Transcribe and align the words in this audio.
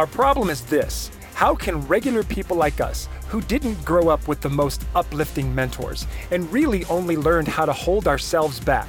Our 0.00 0.06
problem 0.06 0.48
is 0.48 0.62
this 0.62 1.10
how 1.34 1.54
can 1.54 1.86
regular 1.86 2.22
people 2.22 2.56
like 2.56 2.80
us, 2.80 3.06
who 3.28 3.42
didn't 3.42 3.84
grow 3.84 4.08
up 4.08 4.28
with 4.28 4.40
the 4.40 4.48
most 4.48 4.82
uplifting 4.94 5.54
mentors 5.54 6.06
and 6.30 6.50
really 6.50 6.86
only 6.86 7.18
learned 7.18 7.48
how 7.48 7.66
to 7.66 7.74
hold 7.74 8.08
ourselves 8.08 8.58
back, 8.60 8.88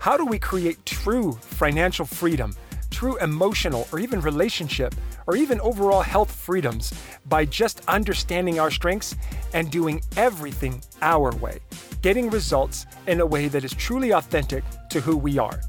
how 0.00 0.16
do 0.16 0.26
we 0.26 0.40
create 0.40 0.84
true 0.84 1.34
financial 1.34 2.04
freedom, 2.04 2.52
true 2.90 3.16
emotional 3.18 3.86
or 3.92 4.00
even 4.00 4.20
relationship, 4.20 4.92
or 5.28 5.36
even 5.36 5.60
overall 5.60 6.02
health 6.02 6.32
freedoms 6.32 6.92
by 7.26 7.44
just 7.44 7.82
understanding 7.86 8.58
our 8.58 8.72
strengths 8.72 9.14
and 9.54 9.70
doing 9.70 10.02
everything 10.16 10.82
our 11.00 11.30
way, 11.36 11.60
getting 12.02 12.28
results 12.28 12.86
in 13.06 13.20
a 13.20 13.26
way 13.26 13.46
that 13.46 13.62
is 13.62 13.72
truly 13.74 14.10
authentic 14.10 14.64
to 14.88 15.00
who 15.00 15.16
we 15.16 15.38
are? 15.38 15.60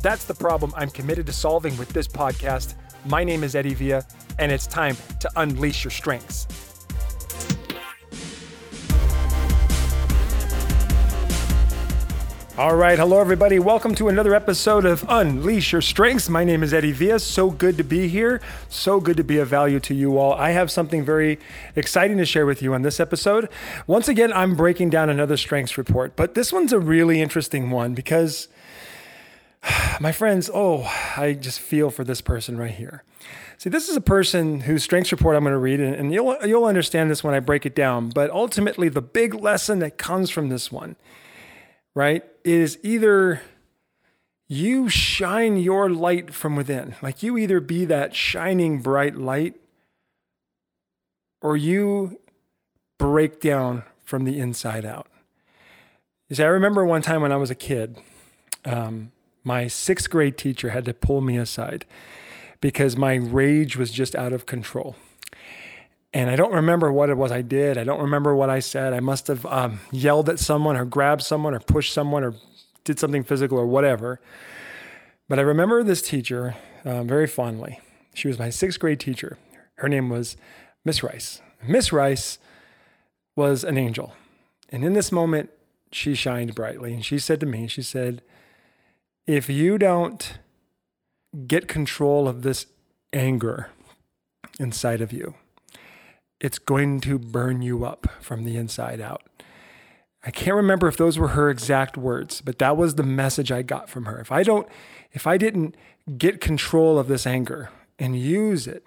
That's 0.00 0.24
the 0.24 0.34
problem 0.34 0.72
I'm 0.76 0.90
committed 0.90 1.26
to 1.26 1.32
solving 1.32 1.76
with 1.76 1.90
this 1.90 2.08
podcast. 2.08 2.74
My 3.04 3.24
name 3.24 3.44
is 3.44 3.54
Eddie 3.54 3.74
Villa, 3.74 4.04
and 4.38 4.50
it's 4.50 4.66
time 4.66 4.96
to 5.20 5.30
unleash 5.36 5.84
your 5.84 5.90
strengths. 5.90 6.46
All 12.58 12.74
right, 12.74 12.98
hello 12.98 13.20
everybody. 13.20 13.60
Welcome 13.60 13.94
to 13.94 14.08
another 14.08 14.34
episode 14.34 14.84
of 14.84 15.06
Unleash 15.08 15.70
Your 15.70 15.80
Strengths. 15.80 16.28
My 16.28 16.42
name 16.42 16.64
is 16.64 16.74
Eddie 16.74 16.90
Villa. 16.90 17.20
So 17.20 17.50
good 17.50 17.76
to 17.76 17.84
be 17.84 18.08
here. 18.08 18.40
So 18.68 18.98
good 18.98 19.16
to 19.18 19.22
be 19.22 19.38
of 19.38 19.46
value 19.46 19.78
to 19.78 19.94
you 19.94 20.18
all. 20.18 20.32
I 20.32 20.50
have 20.50 20.68
something 20.68 21.04
very 21.04 21.38
exciting 21.76 22.18
to 22.18 22.26
share 22.26 22.46
with 22.46 22.60
you 22.60 22.74
on 22.74 22.82
this 22.82 22.98
episode. 22.98 23.48
Once 23.86 24.08
again, 24.08 24.32
I'm 24.32 24.56
breaking 24.56 24.90
down 24.90 25.08
another 25.08 25.36
strengths 25.36 25.78
report, 25.78 26.16
but 26.16 26.34
this 26.34 26.52
one's 26.52 26.72
a 26.72 26.80
really 26.80 27.20
interesting 27.22 27.70
one 27.70 27.94
because 27.94 28.48
my 30.00 30.12
friends, 30.12 30.50
oh, 30.52 30.82
I 31.16 31.34
just 31.34 31.60
feel 31.60 31.90
for 31.90 32.04
this 32.04 32.20
person 32.20 32.56
right 32.56 32.70
here. 32.70 33.04
See, 33.58 33.70
this 33.70 33.88
is 33.88 33.96
a 33.96 34.00
person 34.00 34.60
whose 34.60 34.84
strengths 34.84 35.10
report 35.10 35.36
I'm 35.36 35.42
going 35.42 35.52
to 35.52 35.58
read, 35.58 35.80
and 35.80 36.12
you'll 36.12 36.36
you'll 36.46 36.64
understand 36.64 37.10
this 37.10 37.24
when 37.24 37.34
I 37.34 37.40
break 37.40 37.66
it 37.66 37.74
down. 37.74 38.10
But 38.10 38.30
ultimately, 38.30 38.88
the 38.88 39.02
big 39.02 39.34
lesson 39.34 39.80
that 39.80 39.98
comes 39.98 40.30
from 40.30 40.48
this 40.48 40.70
one, 40.70 40.94
right, 41.92 42.24
is 42.44 42.78
either 42.84 43.42
you 44.46 44.88
shine 44.88 45.56
your 45.56 45.90
light 45.90 46.32
from 46.32 46.54
within, 46.54 46.94
like 47.02 47.22
you 47.22 47.36
either 47.36 47.58
be 47.58 47.84
that 47.84 48.14
shining 48.14 48.80
bright 48.80 49.16
light, 49.16 49.56
or 51.42 51.56
you 51.56 52.20
break 52.96 53.40
down 53.40 53.82
from 54.04 54.24
the 54.24 54.38
inside 54.38 54.84
out. 54.84 55.08
You 56.28 56.36
see, 56.36 56.44
I 56.44 56.48
remember 56.48 56.84
one 56.84 57.02
time 57.02 57.22
when 57.22 57.32
I 57.32 57.36
was 57.36 57.50
a 57.50 57.56
kid. 57.56 57.98
Um, 58.64 59.10
my 59.48 59.66
sixth 59.66 60.10
grade 60.10 60.36
teacher 60.36 60.68
had 60.68 60.84
to 60.84 60.92
pull 60.94 61.22
me 61.22 61.38
aside 61.38 61.86
because 62.60 62.96
my 62.96 63.14
rage 63.14 63.76
was 63.76 63.90
just 63.90 64.14
out 64.14 64.32
of 64.32 64.44
control. 64.44 64.94
And 66.12 66.30
I 66.30 66.36
don't 66.36 66.52
remember 66.52 66.92
what 66.92 67.08
it 67.08 67.16
was 67.16 67.32
I 67.32 67.40
did. 67.40 67.78
I 67.78 67.84
don't 67.84 68.00
remember 68.00 68.34
what 68.36 68.50
I 68.50 68.60
said. 68.60 68.92
I 68.92 69.00
must 69.00 69.26
have 69.26 69.46
um, 69.46 69.80
yelled 69.90 70.28
at 70.28 70.38
someone 70.38 70.76
or 70.76 70.84
grabbed 70.84 71.22
someone 71.22 71.54
or 71.54 71.60
pushed 71.60 71.94
someone 71.94 72.24
or 72.24 72.34
did 72.84 72.98
something 72.98 73.24
physical 73.24 73.58
or 73.58 73.66
whatever. 73.66 74.20
But 75.28 75.38
I 75.38 75.42
remember 75.42 75.82
this 75.82 76.02
teacher 76.02 76.54
um, 76.84 77.08
very 77.08 77.26
fondly. 77.26 77.80
She 78.14 78.28
was 78.28 78.38
my 78.38 78.50
sixth 78.50 78.78
grade 78.78 79.00
teacher. 79.00 79.38
Her 79.76 79.88
name 79.88 80.10
was 80.10 80.36
Miss 80.84 81.02
Rice. 81.02 81.40
Miss 81.66 81.90
Rice 81.92 82.38
was 83.34 83.64
an 83.64 83.78
angel. 83.78 84.12
And 84.70 84.84
in 84.84 84.92
this 84.92 85.10
moment, 85.10 85.50
she 85.90 86.14
shined 86.14 86.54
brightly. 86.54 86.92
And 86.92 87.04
she 87.04 87.18
said 87.18 87.40
to 87.40 87.46
me, 87.46 87.66
she 87.66 87.82
said, 87.82 88.22
if 89.28 89.50
you 89.50 89.76
don't 89.76 90.38
get 91.46 91.68
control 91.68 92.26
of 92.26 92.40
this 92.40 92.64
anger 93.12 93.68
inside 94.58 95.02
of 95.02 95.12
you, 95.12 95.34
it's 96.40 96.58
going 96.58 96.98
to 97.02 97.18
burn 97.18 97.60
you 97.60 97.84
up 97.84 98.06
from 98.20 98.44
the 98.44 98.56
inside 98.56 99.02
out. 99.02 99.22
I 100.24 100.30
can't 100.30 100.56
remember 100.56 100.88
if 100.88 100.96
those 100.96 101.18
were 101.18 101.28
her 101.28 101.50
exact 101.50 101.98
words, 101.98 102.40
but 102.40 102.58
that 102.58 102.78
was 102.78 102.94
the 102.94 103.02
message 103.02 103.52
I 103.52 103.60
got 103.60 103.90
from 103.90 104.06
her. 104.06 104.18
If 104.18 104.32
I 104.32 104.42
don't, 104.42 104.66
if 105.12 105.26
I 105.26 105.36
didn't 105.36 105.76
get 106.16 106.40
control 106.40 106.98
of 106.98 107.06
this 107.06 107.26
anger 107.26 107.68
and 107.98 108.18
use 108.18 108.66
it, 108.66 108.86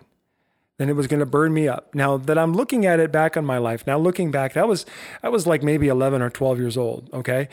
then 0.81 0.89
it 0.89 0.95
was 0.95 1.05
going 1.05 1.19
to 1.19 1.27
burn 1.27 1.53
me 1.53 1.67
up. 1.67 1.93
Now 1.93 2.17
that 2.17 2.39
I'm 2.39 2.53
looking 2.53 2.87
at 2.87 2.99
it 2.99 3.11
back 3.11 3.37
on 3.37 3.45
my 3.45 3.59
life, 3.59 3.85
now 3.85 3.99
looking 3.99 4.31
back, 4.31 4.53
that 4.53 4.67
was 4.67 4.83
I 5.21 5.29
was 5.29 5.45
like 5.45 5.61
maybe 5.61 5.87
11 5.87 6.23
or 6.23 6.31
12 6.31 6.57
years 6.57 6.75
old, 6.75 7.07
okay? 7.13 7.49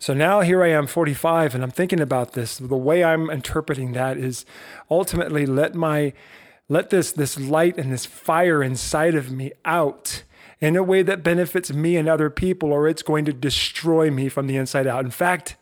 So 0.00 0.12
now 0.12 0.40
here 0.40 0.64
I 0.64 0.70
am 0.70 0.88
45 0.88 1.54
and 1.54 1.62
I'm 1.62 1.70
thinking 1.70 2.00
about 2.00 2.32
this. 2.32 2.58
The 2.58 2.76
way 2.76 3.04
I'm 3.04 3.30
interpreting 3.30 3.92
that 3.92 4.18
is 4.18 4.44
ultimately 4.90 5.46
let 5.46 5.76
my 5.76 6.12
let 6.68 6.90
this 6.90 7.12
this 7.12 7.38
light 7.38 7.78
and 7.78 7.92
this 7.92 8.04
fire 8.04 8.64
inside 8.64 9.14
of 9.14 9.30
me 9.30 9.52
out 9.64 10.24
in 10.60 10.74
a 10.74 10.82
way 10.82 11.02
that 11.02 11.22
benefits 11.22 11.72
me 11.72 11.96
and 11.96 12.08
other 12.08 12.30
people 12.30 12.72
or 12.72 12.88
it's 12.88 13.02
going 13.02 13.24
to 13.26 13.32
destroy 13.32 14.10
me 14.10 14.28
from 14.28 14.48
the 14.48 14.56
inside 14.56 14.88
out. 14.88 15.04
In 15.04 15.12
fact, 15.12 15.56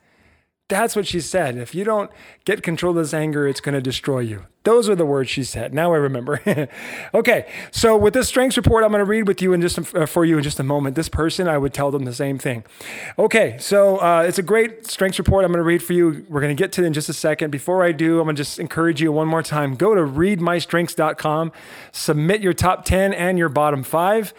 that's 0.71 0.97
what 0.97 1.07
she 1.07 1.21
said. 1.21 1.59
If 1.59 1.75
you 1.75 1.85
don't 1.85 2.11
get 2.45 2.63
control 2.63 2.97
of 2.97 3.05
this 3.05 3.13
anger, 3.13 3.47
it's 3.47 3.61
going 3.61 3.75
to 3.75 3.83
destroy 3.83 4.21
you. 4.21 4.47
Those 4.63 4.89
are 4.91 4.95
the 4.95 5.07
words 5.07 5.31
she 5.31 5.43
said. 5.43 5.73
Now 5.73 5.93
I 5.93 5.97
remember. 5.97 6.41
okay, 7.15 7.51
so 7.71 7.97
with 7.97 8.15
this 8.15 8.29
strengths 8.29 8.57
report, 8.57 8.85
I'm 8.85 8.91
going 8.91 9.01
to 9.01 9.05
read 9.05 9.27
with 9.27 9.41
you 9.41 9.53
in 9.53 9.61
just 9.63 9.79
uh, 9.95 10.07
for 10.07 10.25
you 10.25 10.37
in 10.37 10.43
just 10.43 10.61
a 10.61 10.63
moment. 10.63 10.97
This 10.97 11.09
person, 11.09 11.49
I 11.49 11.59
would 11.59 11.73
tell 11.73 11.91
them 11.91 12.05
the 12.05 12.13
same 12.13 12.39
thing. 12.39 12.65
Okay, 13.19 13.57
so 13.59 13.99
uh, 13.99 14.23
it's 14.27 14.39
a 14.39 14.43
great 14.43 14.87
strengths 14.87 15.19
report. 15.19 15.45
I'm 15.45 15.51
going 15.51 15.59
to 15.59 15.65
read 15.65 15.83
for 15.83 15.95
you. 15.95 16.27
We're 16.29 16.41
going 16.41 16.55
to 16.55 16.63
get 16.63 16.73
to 16.73 16.83
it 16.83 16.87
in 16.87 16.93
just 16.93 17.09
a 17.09 17.15
second. 17.15 17.51
Before 17.51 17.83
I 17.83 17.93
do, 17.93 18.21
I'm 18.21 18.27
going 18.27 18.37
to 18.37 18.41
just 18.41 18.59
encourage 18.59 19.01
you 19.01 19.13
one 19.13 19.29
more 19.29 19.43
time. 19.43 19.77
Go 19.77 19.95
to 19.95 20.03
readmystrengths.com, 20.03 21.53
submit 21.93 22.43
your 22.43 22.53
top 22.53 22.85
10 22.85 23.15
and 23.15 23.39
your 23.39 23.49
bottom 23.49 23.83
five 23.83 24.35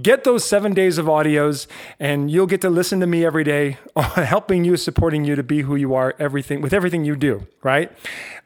Get 0.00 0.24
those 0.24 0.44
seven 0.44 0.74
days 0.74 0.98
of 0.98 1.06
audios, 1.06 1.66
and 1.98 2.30
you'll 2.30 2.46
get 2.46 2.60
to 2.60 2.70
listen 2.70 3.00
to 3.00 3.06
me 3.06 3.24
every 3.24 3.42
day, 3.44 3.78
helping 3.96 4.64
you, 4.64 4.76
supporting 4.76 5.24
you 5.24 5.34
to 5.34 5.42
be 5.42 5.62
who 5.62 5.76
you 5.76 5.94
are, 5.94 6.14
everything 6.18 6.60
with 6.60 6.72
everything 6.72 7.04
you 7.04 7.16
do. 7.16 7.46
Right. 7.62 7.90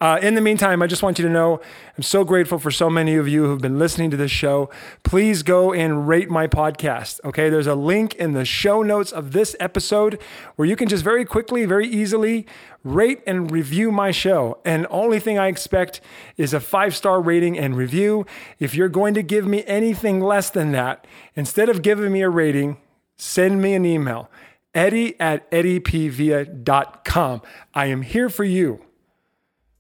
Uh, 0.00 0.18
in 0.22 0.34
the 0.34 0.40
meantime, 0.40 0.82
I 0.82 0.86
just 0.86 1.02
want 1.02 1.18
you 1.18 1.26
to 1.26 1.30
know 1.30 1.60
I'm 1.94 2.03
so 2.03 2.25
grateful 2.25 2.58
for 2.58 2.70
so 2.70 2.88
many 2.88 3.16
of 3.16 3.28
you 3.28 3.44
who've 3.44 3.60
been 3.60 3.78
listening 3.78 4.10
to 4.12 4.16
this 4.16 4.30
show. 4.30 4.70
Please 5.03 5.42
go 5.42 5.75
and 5.75 6.08
rate 6.08 6.30
my 6.30 6.47
podcast. 6.47 7.20
Okay, 7.22 7.50
there's 7.50 7.66
a 7.66 7.75
link 7.75 8.14
in 8.14 8.32
the 8.32 8.47
show 8.47 8.82
notes 8.82 9.12
of 9.12 9.32
this 9.32 9.54
episode 9.60 10.19
where 10.56 10.66
you 10.66 10.75
can 10.75 10.88
just 10.88 11.04
very 11.04 11.26
quickly, 11.26 11.66
very 11.66 11.86
easily 11.86 12.47
rate 12.82 13.22
and 13.26 13.50
review 13.50 13.92
my 13.92 14.10
show. 14.10 14.58
And 14.64 14.86
only 14.88 15.20
thing 15.20 15.38
I 15.38 15.48
expect 15.48 16.00
is 16.38 16.54
a 16.54 16.60
five 16.60 16.97
star 16.97 17.20
rating 17.20 17.58
and 17.58 17.76
review. 17.76 18.25
If 18.58 18.75
you're 18.75 18.88
going 18.88 19.12
to 19.12 19.22
give 19.22 19.47
me 19.47 19.62
anything 19.66 20.20
less 20.20 20.48
than 20.48 20.72
that, 20.72 21.06
instead 21.34 21.69
of 21.69 21.82
giving 21.82 22.10
me 22.10 22.22
a 22.22 22.31
rating, 22.31 22.78
send 23.16 23.60
me 23.60 23.75
an 23.75 23.84
email. 23.84 24.31
Eddie 24.75 25.20
at 25.20 25.50
eddiepvia.com. 25.50 27.42
I 27.75 27.86
am 27.86 28.00
here 28.00 28.31
for 28.31 28.44
you. 28.44 28.82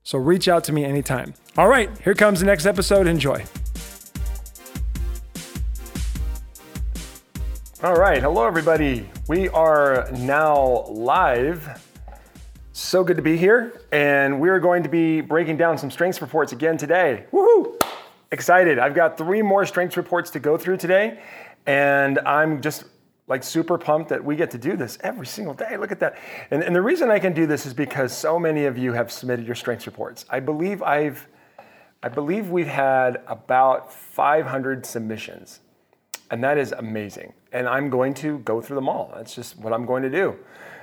So 0.02 0.18
reach 0.18 0.48
out 0.48 0.64
to 0.64 0.72
me 0.72 0.84
anytime. 0.84 1.34
All 1.56 1.68
right, 1.68 1.90
here 1.98 2.14
comes 2.14 2.40
the 2.40 2.46
next 2.46 2.66
episode. 2.66 3.06
Enjoy. 3.06 3.44
All 7.82 7.96
right, 7.96 8.22
hello 8.22 8.46
everybody. 8.46 9.08
We 9.28 9.48
are 9.48 10.08
now 10.12 10.86
live 10.88 11.80
so 12.72 13.04
good 13.04 13.16
to 13.16 13.22
be 13.22 13.36
here. 13.36 13.80
And 13.92 14.40
we're 14.40 14.60
going 14.60 14.82
to 14.82 14.88
be 14.88 15.20
breaking 15.20 15.56
down 15.56 15.78
some 15.78 15.90
strengths 15.90 16.20
reports 16.20 16.52
again 16.52 16.76
today. 16.76 17.24
Woohoo! 17.32 17.80
Excited. 18.30 18.78
I've 18.78 18.94
got 18.94 19.18
three 19.18 19.42
more 19.42 19.66
strengths 19.66 19.96
reports 19.96 20.30
to 20.30 20.40
go 20.40 20.56
through 20.56 20.78
today. 20.78 21.20
And 21.66 22.18
I'm 22.20 22.60
just 22.60 22.84
like 23.28 23.42
super 23.42 23.78
pumped 23.78 24.08
that 24.10 24.22
we 24.22 24.36
get 24.36 24.50
to 24.50 24.58
do 24.58 24.76
this 24.76 24.98
every 25.02 25.26
single 25.26 25.54
day. 25.54 25.76
Look 25.76 25.92
at 25.92 26.00
that. 26.00 26.18
And, 26.50 26.62
and 26.62 26.74
the 26.74 26.82
reason 26.82 27.10
I 27.10 27.18
can 27.18 27.32
do 27.32 27.46
this 27.46 27.66
is 27.66 27.72
because 27.72 28.16
so 28.16 28.38
many 28.38 28.64
of 28.64 28.76
you 28.76 28.92
have 28.92 29.12
submitted 29.12 29.46
your 29.46 29.54
strengths 29.54 29.86
reports. 29.86 30.24
I 30.28 30.40
believe 30.40 30.82
I've 30.82 31.28
I 32.04 32.08
believe 32.08 32.50
we've 32.50 32.66
had 32.66 33.22
about 33.28 33.92
500 33.92 34.84
submissions. 34.84 35.60
And 36.32 36.42
that 36.42 36.58
is 36.58 36.72
amazing. 36.72 37.32
And 37.52 37.68
I'm 37.68 37.90
going 37.90 38.14
to 38.14 38.38
go 38.40 38.60
through 38.60 38.74
them 38.74 38.88
all. 38.88 39.12
That's 39.14 39.36
just 39.36 39.56
what 39.58 39.72
I'm 39.72 39.86
going 39.86 40.02
to 40.02 40.10
do. 40.10 40.36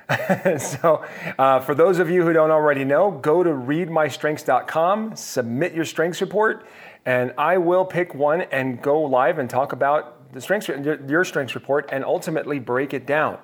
so, 0.57 1.03
uh, 1.37 1.59
for 1.59 1.75
those 1.75 1.99
of 1.99 2.09
you 2.09 2.23
who 2.23 2.31
don't 2.31 2.51
already 2.51 2.85
know, 2.85 3.11
go 3.11 3.43
to 3.43 3.49
readmystrengths.com, 3.49 5.15
submit 5.15 5.73
your 5.73 5.85
strengths 5.85 6.21
report, 6.21 6.65
and 7.05 7.33
I 7.37 7.57
will 7.57 7.85
pick 7.85 8.15
one 8.15 8.41
and 8.43 8.81
go 8.81 9.01
live 9.01 9.39
and 9.39 9.49
talk 9.49 9.73
about 9.73 10.18
the 10.31 10.41
strengths, 10.41 10.67
your 10.67 11.23
strengths 11.23 11.55
report 11.55 11.89
and 11.91 12.03
ultimately 12.03 12.59
break 12.59 12.93
it 12.93 13.05
down. 13.05 13.37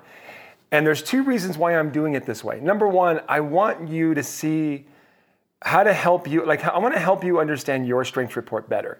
And 0.71 0.85
there's 0.85 1.01
two 1.01 1.23
reasons 1.23 1.57
why 1.57 1.77
I'm 1.77 1.91
doing 1.91 2.15
it 2.15 2.25
this 2.25 2.43
way. 2.43 2.59
Number 2.59 2.87
one, 2.87 3.21
I 3.27 3.39
want 3.39 3.87
you 3.87 4.13
to 4.13 4.23
see 4.23 4.85
how 5.61 5.83
to 5.83 5.93
help 5.93 6.27
you, 6.27 6.45
like, 6.45 6.63
I 6.63 6.77
want 6.77 6.93
to 6.93 6.99
help 6.99 7.23
you 7.23 7.39
understand 7.39 7.87
your 7.87 8.03
strengths 8.03 8.35
report 8.35 8.67
better 8.69 8.99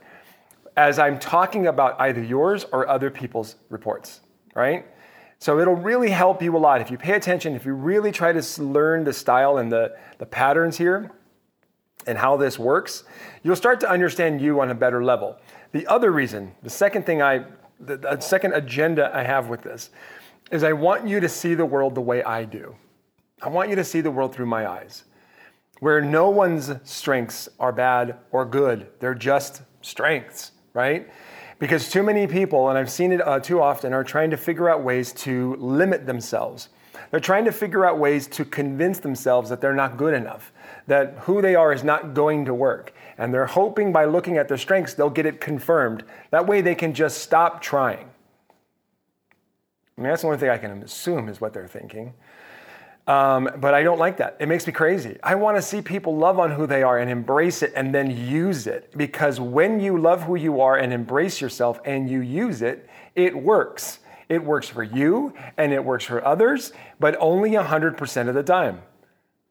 as 0.77 0.99
I'm 0.99 1.19
talking 1.19 1.67
about 1.67 1.99
either 1.99 2.23
yours 2.23 2.65
or 2.71 2.87
other 2.87 3.09
people's 3.09 3.55
reports, 3.69 4.21
right? 4.55 4.85
So 5.39 5.59
it'll 5.59 5.75
really 5.75 6.09
help 6.09 6.41
you 6.41 6.55
a 6.55 6.59
lot. 6.59 6.81
If 6.81 6.91
you 6.91 6.97
pay 6.97 7.13
attention, 7.13 7.55
if 7.55 7.65
you 7.65 7.73
really 7.73 8.11
try 8.11 8.31
to 8.31 8.63
learn 8.63 9.03
the 9.03 9.13
style 9.13 9.57
and 9.57 9.71
the, 9.71 9.95
the 10.17 10.25
patterns 10.25 10.77
here, 10.77 11.11
and 12.07 12.17
how 12.17 12.37
this 12.37 12.59
works, 12.59 13.03
you'll 13.43 13.55
start 13.55 13.79
to 13.79 13.89
understand 13.89 14.41
you 14.41 14.61
on 14.61 14.69
a 14.69 14.75
better 14.75 15.03
level. 15.03 15.37
The 15.71 15.87
other 15.87 16.11
reason, 16.11 16.53
the 16.61 16.69
second 16.69 17.05
thing 17.05 17.21
I, 17.21 17.45
the, 17.79 17.97
the 17.97 18.19
second 18.19 18.53
agenda 18.53 19.11
I 19.13 19.23
have 19.23 19.49
with 19.49 19.61
this, 19.61 19.89
is 20.51 20.63
I 20.63 20.73
want 20.73 21.07
you 21.07 21.19
to 21.19 21.29
see 21.29 21.55
the 21.55 21.65
world 21.65 21.95
the 21.95 22.01
way 22.01 22.23
I 22.23 22.43
do. 22.45 22.75
I 23.41 23.49
want 23.49 23.69
you 23.69 23.75
to 23.75 23.83
see 23.83 24.01
the 24.01 24.11
world 24.11 24.33
through 24.33 24.45
my 24.45 24.67
eyes, 24.67 25.03
where 25.79 26.01
no 26.01 26.29
one's 26.29 26.71
strengths 26.83 27.49
are 27.59 27.71
bad 27.71 28.17
or 28.31 28.45
good. 28.45 28.87
They're 28.99 29.15
just 29.15 29.61
strengths, 29.81 30.51
right? 30.73 31.09
Because 31.59 31.89
too 31.89 32.03
many 32.03 32.27
people, 32.27 32.69
and 32.69 32.77
I've 32.77 32.91
seen 32.91 33.11
it 33.11 33.25
uh, 33.25 33.39
too 33.39 33.61
often, 33.61 33.93
are 33.93 34.03
trying 34.03 34.29
to 34.31 34.37
figure 34.37 34.69
out 34.69 34.83
ways 34.83 35.13
to 35.13 35.55
limit 35.55 36.05
themselves. 36.05 36.69
They're 37.11 37.19
trying 37.19 37.45
to 37.45 37.51
figure 37.51 37.85
out 37.85 37.97
ways 37.97 38.27
to 38.27 38.45
convince 38.45 38.99
themselves 38.99 39.49
that 39.49 39.61
they're 39.61 39.73
not 39.73 39.97
good 39.97 40.13
enough, 40.13 40.51
that 40.87 41.15
who 41.19 41.41
they 41.41 41.55
are 41.55 41.71
is 41.71 41.83
not 41.83 42.13
going 42.13 42.45
to 42.45 42.53
work. 42.53 42.93
And 43.17 43.33
they're 43.33 43.45
hoping 43.45 43.91
by 43.91 44.05
looking 44.05 44.37
at 44.37 44.47
their 44.47 44.57
strengths, 44.57 44.93
they'll 44.93 45.09
get 45.09 45.25
it 45.25 45.39
confirmed. 45.39 46.03
That 46.31 46.47
way 46.47 46.61
they 46.61 46.75
can 46.75 46.93
just 46.93 47.19
stop 47.19 47.61
trying. 47.61 48.09
I 49.97 50.01
mean, 50.01 50.09
that's 50.09 50.21
the 50.21 50.27
only 50.27 50.39
thing 50.39 50.49
I 50.49 50.57
can 50.57 50.83
assume 50.83 51.29
is 51.29 51.39
what 51.39 51.53
they're 51.53 51.67
thinking. 51.67 52.13
Um, 53.07 53.49
but 53.57 53.73
I 53.73 53.83
don't 53.83 53.99
like 53.99 54.17
that. 54.17 54.35
It 54.39 54.47
makes 54.47 54.65
me 54.65 54.73
crazy. 54.73 55.17
I 55.21 55.35
want 55.35 55.57
to 55.57 55.61
see 55.61 55.81
people 55.81 56.17
love 56.17 56.39
on 56.39 56.51
who 56.51 56.65
they 56.65 56.81
are 56.81 56.97
and 56.97 57.09
embrace 57.09 57.61
it 57.61 57.71
and 57.75 57.93
then 57.93 58.09
use 58.09 58.65
it. 58.65 58.91
Because 58.97 59.39
when 59.39 59.79
you 59.79 59.97
love 59.97 60.23
who 60.23 60.35
you 60.35 60.59
are 60.61 60.77
and 60.77 60.91
embrace 60.91 61.39
yourself 61.39 61.79
and 61.85 62.09
you 62.09 62.21
use 62.21 62.61
it, 62.61 62.89
it 63.13 63.35
works. 63.35 63.99
It 64.27 64.43
works 64.43 64.67
for 64.67 64.83
you 64.83 65.33
and 65.57 65.71
it 65.71 65.83
works 65.83 66.03
for 66.03 66.25
others, 66.25 66.73
but 66.99 67.15
only 67.19 67.51
100% 67.51 68.27
of 68.27 68.33
the 68.33 68.43
time, 68.43 68.81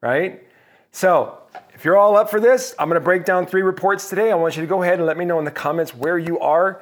right? 0.01 0.43
So, 0.91 1.39
if 1.75 1.83
you're 1.83 1.97
all 1.97 2.15
up 2.15 2.29
for 2.29 2.39
this, 2.39 2.73
I'm 2.79 2.87
going 2.87 2.99
to 2.99 3.03
break 3.03 3.25
down 3.25 3.45
three 3.45 3.61
reports 3.61 4.09
today. 4.09 4.31
I 4.31 4.35
want 4.35 4.55
you 4.55 4.61
to 4.61 4.67
go 4.67 4.81
ahead 4.81 4.97
and 4.97 5.05
let 5.05 5.17
me 5.17 5.25
know 5.25 5.39
in 5.39 5.45
the 5.45 5.51
comments 5.51 5.93
where 5.93 6.17
you 6.17 6.39
are 6.39 6.81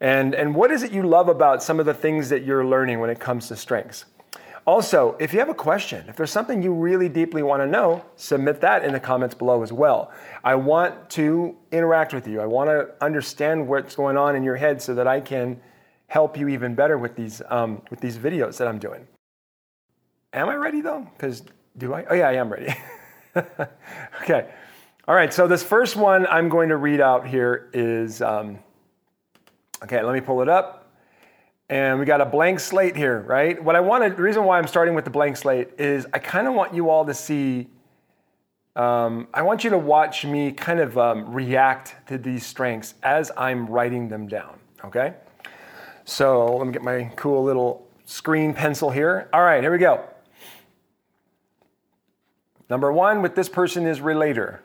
and, 0.00 0.34
and 0.34 0.54
what 0.54 0.70
is 0.70 0.82
it 0.82 0.92
you 0.92 1.02
love 1.02 1.30
about 1.30 1.62
some 1.62 1.80
of 1.80 1.86
the 1.86 1.94
things 1.94 2.28
that 2.28 2.44
you're 2.44 2.64
learning 2.64 3.00
when 3.00 3.08
it 3.08 3.18
comes 3.18 3.48
to 3.48 3.56
strengths. 3.56 4.04
Also, 4.66 5.16
if 5.18 5.32
you 5.32 5.38
have 5.38 5.48
a 5.48 5.54
question, 5.54 6.04
if 6.08 6.16
there's 6.16 6.30
something 6.30 6.62
you 6.62 6.74
really 6.74 7.08
deeply 7.08 7.42
want 7.42 7.62
to 7.62 7.66
know, 7.66 8.04
submit 8.16 8.60
that 8.60 8.84
in 8.84 8.92
the 8.92 9.00
comments 9.00 9.34
below 9.34 9.62
as 9.62 9.72
well. 9.72 10.12
I 10.42 10.56
want 10.56 11.08
to 11.10 11.56
interact 11.72 12.12
with 12.12 12.28
you. 12.28 12.42
I 12.42 12.46
want 12.46 12.68
to 12.68 12.90
understand 13.02 13.66
what's 13.66 13.96
going 13.96 14.18
on 14.18 14.36
in 14.36 14.42
your 14.42 14.56
head 14.56 14.80
so 14.82 14.94
that 14.94 15.06
I 15.06 15.20
can 15.20 15.58
help 16.06 16.36
you 16.36 16.48
even 16.48 16.74
better 16.74 16.98
with 16.98 17.16
these, 17.16 17.40
um, 17.48 17.80
with 17.90 18.00
these 18.00 18.18
videos 18.18 18.58
that 18.58 18.68
I'm 18.68 18.78
doing. 18.78 19.06
Am 20.34 20.50
I 20.50 20.54
ready 20.56 20.82
though? 20.82 21.08
Because 21.16 21.42
do 21.78 21.94
I? 21.94 22.04
Oh, 22.10 22.14
yeah, 22.14 22.28
I 22.28 22.34
am 22.34 22.50
ready. 22.50 22.74
okay. 24.22 24.48
All 25.06 25.14
right. 25.14 25.32
So, 25.32 25.46
this 25.46 25.62
first 25.62 25.96
one 25.96 26.26
I'm 26.26 26.48
going 26.48 26.68
to 26.68 26.76
read 26.76 27.00
out 27.00 27.26
here 27.26 27.70
is 27.72 28.22
um, 28.22 28.58
okay, 29.84 30.02
let 30.02 30.14
me 30.14 30.20
pull 30.20 30.42
it 30.42 30.48
up. 30.48 30.80
And 31.68 31.98
we 31.98 32.04
got 32.04 32.20
a 32.20 32.26
blank 32.26 32.60
slate 32.60 32.96
here, 32.96 33.20
right? 33.20 33.62
What 33.62 33.74
I 33.74 33.80
wanted, 33.80 34.16
the 34.16 34.22
reason 34.22 34.44
why 34.44 34.58
I'm 34.58 34.66
starting 34.66 34.94
with 34.94 35.04
the 35.04 35.10
blank 35.10 35.36
slate 35.36 35.70
is 35.78 36.06
I 36.12 36.18
kind 36.18 36.46
of 36.46 36.54
want 36.54 36.74
you 36.74 36.90
all 36.90 37.06
to 37.06 37.14
see, 37.14 37.68
um, 38.76 39.28
I 39.32 39.42
want 39.42 39.64
you 39.64 39.70
to 39.70 39.78
watch 39.78 40.26
me 40.26 40.52
kind 40.52 40.80
of 40.80 40.98
um, 40.98 41.32
react 41.32 41.94
to 42.08 42.18
these 42.18 42.44
strengths 42.44 42.94
as 43.02 43.32
I'm 43.36 43.66
writing 43.66 44.08
them 44.08 44.28
down, 44.28 44.58
okay? 44.84 45.14
So 46.04 46.56
let 46.56 46.66
me 46.66 46.72
get 46.72 46.82
my 46.82 47.10
cool 47.16 47.42
little 47.42 47.88
screen 48.04 48.52
pencil 48.52 48.90
here. 48.90 49.30
All 49.32 49.42
right, 49.42 49.62
here 49.62 49.72
we 49.72 49.78
go. 49.78 50.04
Number 52.74 52.92
one 52.92 53.22
with 53.22 53.36
this 53.36 53.48
person 53.48 53.86
is 53.86 54.00
relator. 54.00 54.60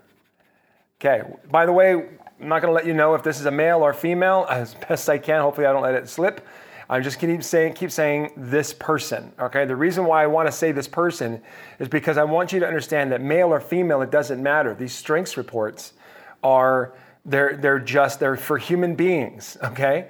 Okay, 1.00 1.22
by 1.52 1.68
the 1.68 1.72
way, 1.72 1.92
I'm 1.94 2.48
not 2.48 2.62
to 2.62 2.72
let 2.72 2.88
you 2.88 2.96
know 2.96 3.14
if 3.14 3.22
this 3.22 3.40
is 3.40 3.46
a 3.46 3.52
male 3.52 3.86
or 3.86 3.94
female 3.94 4.48
as 4.50 4.74
best 4.74 5.08
I 5.08 5.20
can. 5.20 5.42
Hopefully, 5.42 5.68
I 5.68 5.72
don't 5.72 5.84
let 5.84 5.94
it 5.94 6.10
slip. 6.10 6.44
I'm 6.90 7.04
just 7.04 7.20
keep 7.20 7.44
saying, 7.44 7.74
keep 7.74 7.92
saying 7.92 8.32
this 8.36 8.74
person. 8.74 9.32
Okay, 9.40 9.66
the 9.66 9.76
reason 9.76 10.06
why 10.06 10.24
I 10.24 10.26
want 10.26 10.48
to 10.48 10.52
say 10.52 10.72
this 10.72 10.88
person 10.88 11.40
is 11.78 11.88
because 11.88 12.18
I 12.18 12.24
want 12.24 12.52
you 12.52 12.60
to 12.62 12.68
understand 12.68 13.12
that 13.12 13.22
male 13.22 13.54
or 13.54 13.60
female, 13.60 14.02
it 14.02 14.10
doesn't 14.10 14.42
matter. 14.42 14.74
These 14.74 14.96
strengths 14.96 15.38
reports 15.38 15.94
are 16.42 16.96
they're 17.26 17.58
they're 17.58 17.78
just 17.78 18.20
they're 18.20 18.38
for 18.38 18.58
human 18.58 18.96
beings. 18.96 19.56
Okay, 19.64 20.08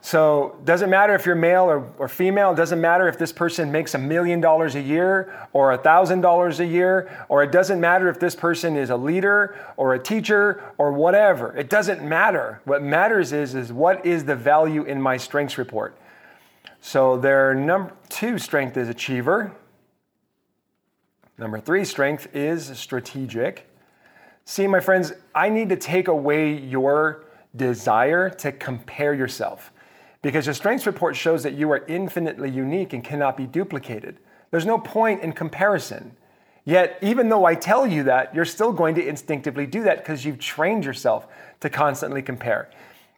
so 0.00 0.56
it 0.58 0.64
doesn't 0.64 0.90
matter 0.90 1.14
if 1.14 1.26
you're 1.26 1.34
male 1.34 1.64
or, 1.64 1.92
or 1.98 2.08
female, 2.08 2.52
it 2.52 2.56
doesn't 2.56 2.80
matter 2.80 3.08
if 3.08 3.18
this 3.18 3.32
person 3.32 3.72
makes 3.72 3.94
a 3.94 3.98
million 3.98 4.40
dollars 4.40 4.76
a 4.76 4.80
year 4.80 5.48
or 5.52 5.72
a 5.72 5.78
thousand 5.78 6.20
dollars 6.20 6.60
a 6.60 6.66
year, 6.66 7.26
or 7.28 7.42
it 7.42 7.50
doesn't 7.50 7.80
matter 7.80 8.08
if 8.08 8.20
this 8.20 8.36
person 8.36 8.76
is 8.76 8.90
a 8.90 8.96
leader 8.96 9.56
or 9.76 9.94
a 9.94 9.98
teacher 9.98 10.62
or 10.78 10.92
whatever. 10.92 11.56
It 11.56 11.68
doesn't 11.68 12.02
matter. 12.02 12.60
What 12.64 12.82
matters 12.82 13.32
is, 13.32 13.54
is 13.54 13.72
what 13.72 14.06
is 14.06 14.24
the 14.24 14.36
value 14.36 14.84
in 14.84 15.02
my 15.02 15.16
strengths 15.16 15.58
report. 15.58 15.98
So 16.80 17.16
their 17.16 17.54
number 17.54 17.92
two 18.08 18.38
strength 18.38 18.76
is 18.76 18.88
achiever. 18.88 19.52
Number 21.38 21.58
three 21.58 21.84
strength 21.84 22.28
is 22.34 22.66
strategic. 22.78 23.68
See, 24.44 24.66
my 24.68 24.80
friends, 24.80 25.12
I 25.34 25.48
need 25.48 25.68
to 25.70 25.76
take 25.76 26.06
away 26.08 26.56
your 26.56 27.24
desire 27.56 28.30
to 28.30 28.52
compare 28.52 29.12
yourself 29.12 29.72
because 30.22 30.46
your 30.46 30.54
strengths 30.54 30.86
report 30.86 31.16
shows 31.16 31.42
that 31.42 31.54
you 31.54 31.70
are 31.70 31.84
infinitely 31.86 32.50
unique 32.50 32.92
and 32.92 33.04
cannot 33.04 33.36
be 33.36 33.46
duplicated. 33.46 34.18
There's 34.50 34.66
no 34.66 34.78
point 34.78 35.22
in 35.22 35.32
comparison. 35.32 36.16
Yet, 36.64 36.98
even 37.00 37.28
though 37.28 37.44
I 37.44 37.54
tell 37.54 37.86
you 37.86 38.02
that, 38.04 38.34
you're 38.34 38.44
still 38.44 38.72
going 38.72 38.94
to 38.96 39.06
instinctively 39.06 39.66
do 39.66 39.84
that 39.84 39.98
because 39.98 40.24
you've 40.24 40.38
trained 40.38 40.84
yourself 40.84 41.26
to 41.60 41.70
constantly 41.70 42.20
compare. 42.20 42.70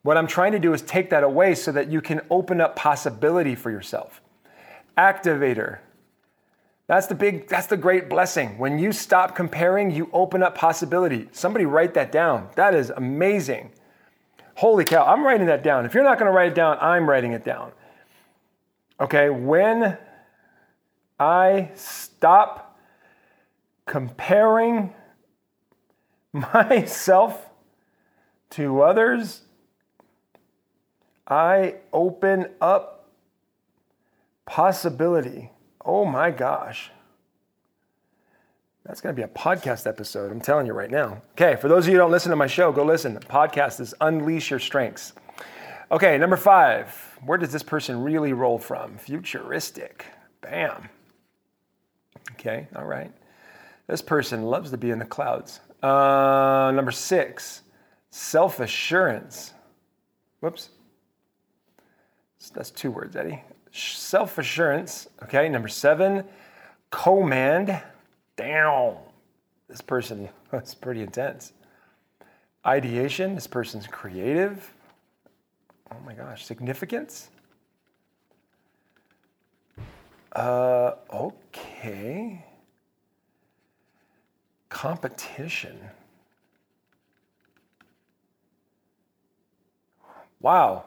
What 0.03 0.17
I'm 0.17 0.27
trying 0.27 0.53
to 0.53 0.59
do 0.59 0.73
is 0.73 0.83
take 0.83 1.11
that 1.11 1.25
away 1.25 1.55
so 1.55 1.73
that 1.73 1.91
you 1.91 2.01
can 2.01 2.21
open 2.31 2.61
up 2.61 2.77
possibility 2.77 3.55
for 3.55 3.71
yourself. 3.71 4.23
Activator. 4.97 5.79
That's 6.87 7.07
the 7.07 7.15
big, 7.15 7.49
that's 7.49 7.67
the 7.67 7.77
great 7.77 8.09
blessing. 8.09 8.59
When 8.59 8.79
you 8.79 8.93
stop 8.93 9.37
comparing, 9.37 9.91
you 9.91 10.09
open 10.13 10.43
up 10.43 10.55
possibility. 10.55 11.29
Somebody 11.33 11.65
write 11.65 11.95
that 11.95 12.13
down. 12.13 12.49
That 12.57 12.75
is 12.75 12.91
amazing. 12.91 13.73
Holy 14.61 14.85
cow, 14.85 15.07
I'm 15.07 15.25
writing 15.25 15.47
that 15.47 15.63
down. 15.63 15.87
If 15.87 15.95
you're 15.95 16.05
not 16.05 16.19
going 16.19 16.31
to 16.31 16.37
write 16.37 16.53
it 16.53 16.55
down, 16.55 16.77
I'm 16.83 17.09
writing 17.09 17.33
it 17.33 17.43
down. 17.43 17.73
Okay, 19.01 19.31
when 19.31 19.97
I 21.19 21.71
stop 21.75 22.79
comparing 23.87 24.93
myself 26.35 27.49
to 28.51 28.83
others, 28.83 29.41
I 31.27 31.77
open 31.91 32.49
up 32.61 33.09
possibility. 34.45 35.53
Oh 35.83 36.05
my 36.05 36.31
gosh. 36.31 36.91
That's 38.91 39.01
going 39.01 39.15
to 39.15 39.17
be 39.17 39.23
a 39.23 39.29
podcast 39.29 39.87
episode. 39.87 40.33
I'm 40.33 40.41
telling 40.41 40.67
you 40.67 40.73
right 40.73 40.91
now. 40.91 41.23
Okay, 41.35 41.55
for 41.55 41.69
those 41.69 41.85
of 41.85 41.91
you 41.91 41.93
who 41.93 41.99
don't 41.99 42.11
listen 42.11 42.31
to 42.31 42.37
my 42.37 42.49
show, 42.49 42.73
go 42.73 42.85
listen. 42.85 43.17
Podcast 43.21 43.79
is 43.79 43.95
Unleash 44.01 44.51
Your 44.51 44.59
Strengths. 44.59 45.13
Okay, 45.93 46.19
number 46.19 46.37
five. 46.37 46.89
Where 47.25 47.39
does 47.39 47.53
this 47.53 47.63
person 47.63 48.03
really 48.03 48.33
roll 48.33 48.59
from? 48.59 48.99
Futuristic. 48.99 50.07
Bam. 50.41 50.89
Okay, 52.33 52.67
all 52.75 52.85
right. 52.85 53.13
This 53.87 54.03
person 54.03 54.43
loves 54.43 54.73
to 54.73 54.77
be 54.77 54.91
in 54.91 54.99
the 54.99 55.05
clouds. 55.05 55.61
Uh, 55.85 56.73
number 56.75 56.91
six, 56.91 57.63
self 58.11 58.59
assurance. 58.59 59.55
Whoops. 60.41 60.71
That's 62.53 62.73
two 62.73 62.91
words, 62.91 63.15
Eddie. 63.15 63.41
Self 63.71 64.37
assurance. 64.37 65.07
Okay, 65.23 65.49
number 65.49 65.69
seven, 65.69 66.25
command. 66.91 67.81
Damn, 68.41 68.95
this 69.69 69.83
person 69.83 70.27
was 70.51 70.75
pretty 70.75 71.03
intense. 71.03 71.53
Ideation, 72.65 73.35
this 73.35 73.47
person's 73.47 73.87
creative. 73.87 74.73
Oh 75.93 75.97
my 76.07 76.15
gosh, 76.15 76.47
significance. 76.47 77.29
Uh, 80.33 80.93
okay. 81.13 82.43
Competition. 84.71 85.79
Wow. 90.41 90.85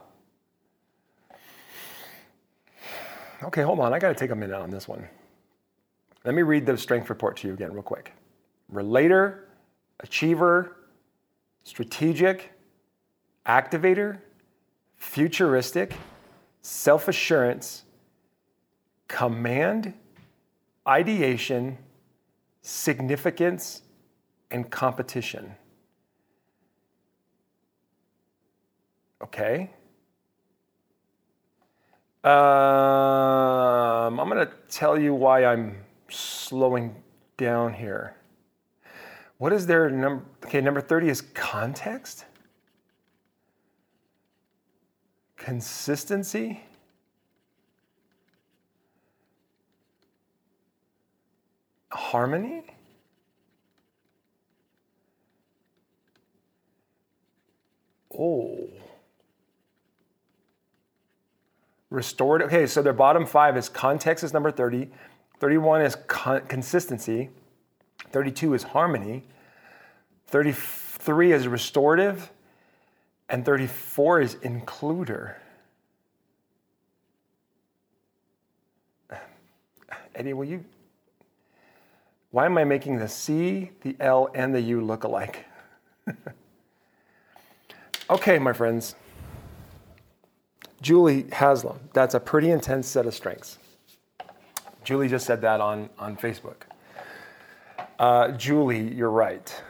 Okay, 3.44 3.62
hold 3.62 3.80
on. 3.80 3.94
I 3.94 4.00
got 4.00 4.08
to 4.08 4.16
take 4.16 4.32
a 4.32 4.36
minute 4.36 4.56
on 4.56 4.72
this 4.72 4.88
one. 4.88 5.08
Let 6.26 6.36
me 6.36 6.42
read 6.42 6.66
the 6.66 6.78
strength 6.78 7.10
report 7.10 7.38
to 7.38 7.48
you 7.48 7.54
again, 7.54 7.74
real 7.74 7.84
quick. 7.84 8.14
Relator, 8.70 9.50
achiever, 10.00 10.78
strategic, 11.64 12.52
activator, 13.46 14.20
futuristic, 14.96 15.94
self 16.62 17.08
assurance, 17.10 17.84
command, 19.08 19.94
ideation, 20.88 21.78
significance, 22.62 23.82
and 24.50 24.70
competition. 24.70 25.56
Okay. 29.22 29.72
Um, 32.24 32.32
I'm 34.20 34.30
going 34.30 34.46
to 34.46 34.52
tell 34.70 34.98
you 34.98 35.14
why 35.14 35.44
I'm 35.44 35.76
slowing 36.10 36.96
down 37.38 37.74
here. 37.74 38.16
What 39.38 39.52
is 39.54 39.66
their 39.66 39.90
number? 39.90 40.24
Okay, 40.46 40.62
number 40.62 40.82
30 40.82 41.10
is 41.10 41.22
context, 41.22 42.26
consistency. 45.36 46.62
Harmony? 51.92 52.64
Oh. 58.18 58.70
Restored. 61.90 62.42
Okay, 62.44 62.66
so 62.66 62.82
their 62.82 62.94
bottom 62.94 63.26
five 63.26 63.56
is 63.58 63.70
context 63.70 64.24
is 64.24 64.34
number 64.34 64.52
30. 64.52 64.90
31 65.44 65.82
is 65.82 65.98
con- 66.08 66.42
consistency. 66.48 67.30
32 68.14 68.54
is 68.54 68.64
harmony. 68.64 69.24
33 70.28 71.34
is 71.34 71.50
restorative. 71.50 72.32
And 73.28 73.44
34 73.44 74.22
is 74.22 74.36
includer. 74.36 75.34
Eddie, 80.16 80.32
will 80.32 80.46
you? 80.46 80.64
Why 82.32 82.46
am 82.46 82.58
I 82.58 82.64
making 82.64 83.00
the 83.00 83.10
C, 83.10 83.72
the 83.82 83.98
L, 84.00 84.30
and 84.34 84.56
the 84.56 84.62
U 84.62 84.80
look 84.80 85.04
alike? 85.04 85.46
okay, 88.10 88.40
my 88.40 88.54
friends. 88.54 88.96
Julie 90.82 91.26
Haslam, 91.34 91.82
that's 91.92 92.16
a 92.16 92.20
pretty 92.22 92.50
intense 92.50 92.88
set 92.88 93.06
of 93.06 93.14
strengths. 93.14 93.58
Julie 94.84 95.08
just 95.08 95.26
said 95.26 95.42
that 95.42 95.62
on, 95.62 95.90
on 95.98 96.18
Facebook. 96.18 96.64
Uh, 98.00 98.32
Julie, 98.32 98.94
you're 98.94 99.10
right. 99.10 99.62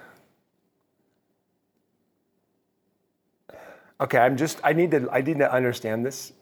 Okay, 4.01 4.17
I'm 4.17 4.35
just, 4.35 4.59
I 4.63 4.73
need 4.73 4.91
to, 4.91 5.07
I 5.11 5.21
need 5.21 5.37
to 5.37 5.51
understand 5.51 6.05
this. 6.05 6.33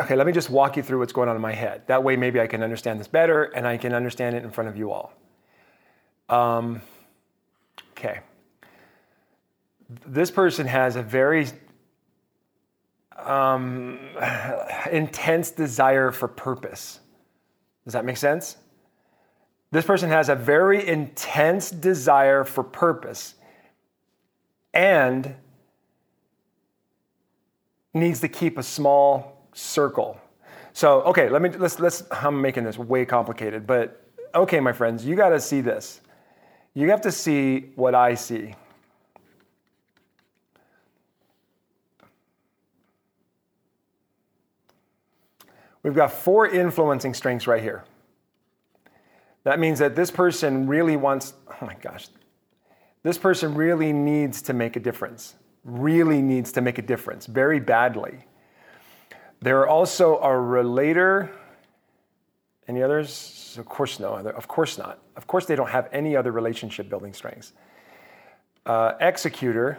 Okay, 0.00 0.16
let 0.16 0.26
me 0.26 0.32
just 0.32 0.48
walk 0.48 0.76
you 0.76 0.82
through 0.82 0.98
what's 0.98 1.12
going 1.12 1.28
on 1.28 1.36
in 1.36 1.42
my 1.42 1.52
head. 1.52 1.86
That 1.86 2.02
way, 2.02 2.16
maybe 2.16 2.40
I 2.40 2.46
can 2.46 2.62
understand 2.62 2.98
this 2.98 3.08
better 3.08 3.44
and 3.44 3.66
I 3.66 3.76
can 3.76 3.92
understand 3.92 4.34
it 4.34 4.42
in 4.42 4.50
front 4.50 4.68
of 4.68 4.76
you 4.76 4.90
all. 4.90 5.12
Um, 6.28 6.80
okay. 7.90 8.20
This 10.06 10.30
person 10.30 10.66
has 10.66 10.96
a 10.96 11.02
very 11.02 11.46
um, 13.16 13.98
intense 14.90 15.50
desire 15.50 16.10
for 16.10 16.28
purpose. 16.28 17.00
Does 17.84 17.92
that 17.92 18.04
make 18.04 18.16
sense? 18.16 18.56
This 19.70 19.84
person 19.84 20.08
has 20.10 20.28
a 20.28 20.34
very 20.34 20.86
intense 20.86 21.70
desire 21.70 22.44
for 22.44 22.62
purpose 22.62 23.34
and 24.72 25.34
needs 27.92 28.20
to 28.20 28.28
keep 28.28 28.58
a 28.58 28.62
small 28.62 29.48
circle. 29.52 30.18
So, 30.72 31.02
okay, 31.02 31.28
let 31.28 31.42
me 31.42 31.50
let's 31.50 31.78
let's 31.78 32.02
I'm 32.10 32.40
making 32.40 32.64
this 32.64 32.78
way 32.78 33.04
complicated, 33.04 33.66
but 33.66 34.04
okay, 34.34 34.60
my 34.60 34.72
friends, 34.72 35.04
you 35.04 35.14
got 35.14 35.28
to 35.30 35.40
see 35.40 35.60
this. 35.60 36.00
You 36.74 36.90
have 36.90 37.00
to 37.02 37.12
see 37.12 37.70
what 37.76 37.94
I 37.94 38.14
see. 38.14 38.54
We've 45.84 45.94
got 45.94 46.10
four 46.10 46.48
influencing 46.48 47.12
strengths 47.12 47.46
right 47.46 47.62
here. 47.62 47.84
That 49.44 49.60
means 49.60 49.78
that 49.78 49.94
this 49.94 50.10
person 50.10 50.66
really 50.66 50.96
wants, 50.96 51.34
oh 51.46 51.66
my 51.66 51.74
gosh, 51.74 52.08
this 53.02 53.18
person 53.18 53.54
really 53.54 53.92
needs 53.92 54.40
to 54.42 54.54
make 54.54 54.76
a 54.76 54.80
difference, 54.80 55.34
really 55.62 56.22
needs 56.22 56.50
to 56.52 56.62
make 56.62 56.78
a 56.78 56.82
difference 56.82 57.26
very 57.26 57.60
badly. 57.60 58.24
They're 59.42 59.68
also 59.68 60.18
a 60.20 60.34
relator. 60.34 61.30
Any 62.66 62.82
others? 62.82 63.54
Of 63.58 63.66
course, 63.66 64.00
no. 64.00 64.14
Of 64.14 64.48
course 64.48 64.78
not. 64.78 65.00
Of 65.16 65.26
course, 65.26 65.44
they 65.44 65.54
don't 65.54 65.68
have 65.68 65.90
any 65.92 66.16
other 66.16 66.32
relationship 66.32 66.88
building 66.88 67.12
strengths. 67.12 67.52
Uh, 68.64 68.92
executor, 69.00 69.76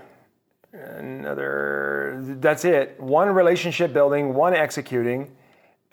another, 0.71 2.19
that's 2.39 2.63
it. 2.63 3.01
One 3.01 3.29
relationship 3.29 3.91
building, 3.91 4.35
one 4.35 4.53
executing 4.53 5.35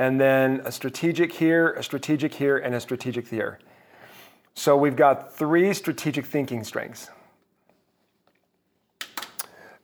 and 0.02 0.20
then 0.20 0.60
a 0.64 0.72
strategic 0.72 1.32
here, 1.32 1.74
a 1.74 1.82
strategic 1.84 2.34
here, 2.34 2.58
and 2.58 2.74
a 2.74 2.80
strategic 2.80 3.28
here. 3.28 3.60
So 4.52 4.76
we've 4.76 4.96
got 4.96 5.32
three 5.32 5.72
strategic 5.72 6.26
thinking 6.26 6.64
strengths. 6.64 7.08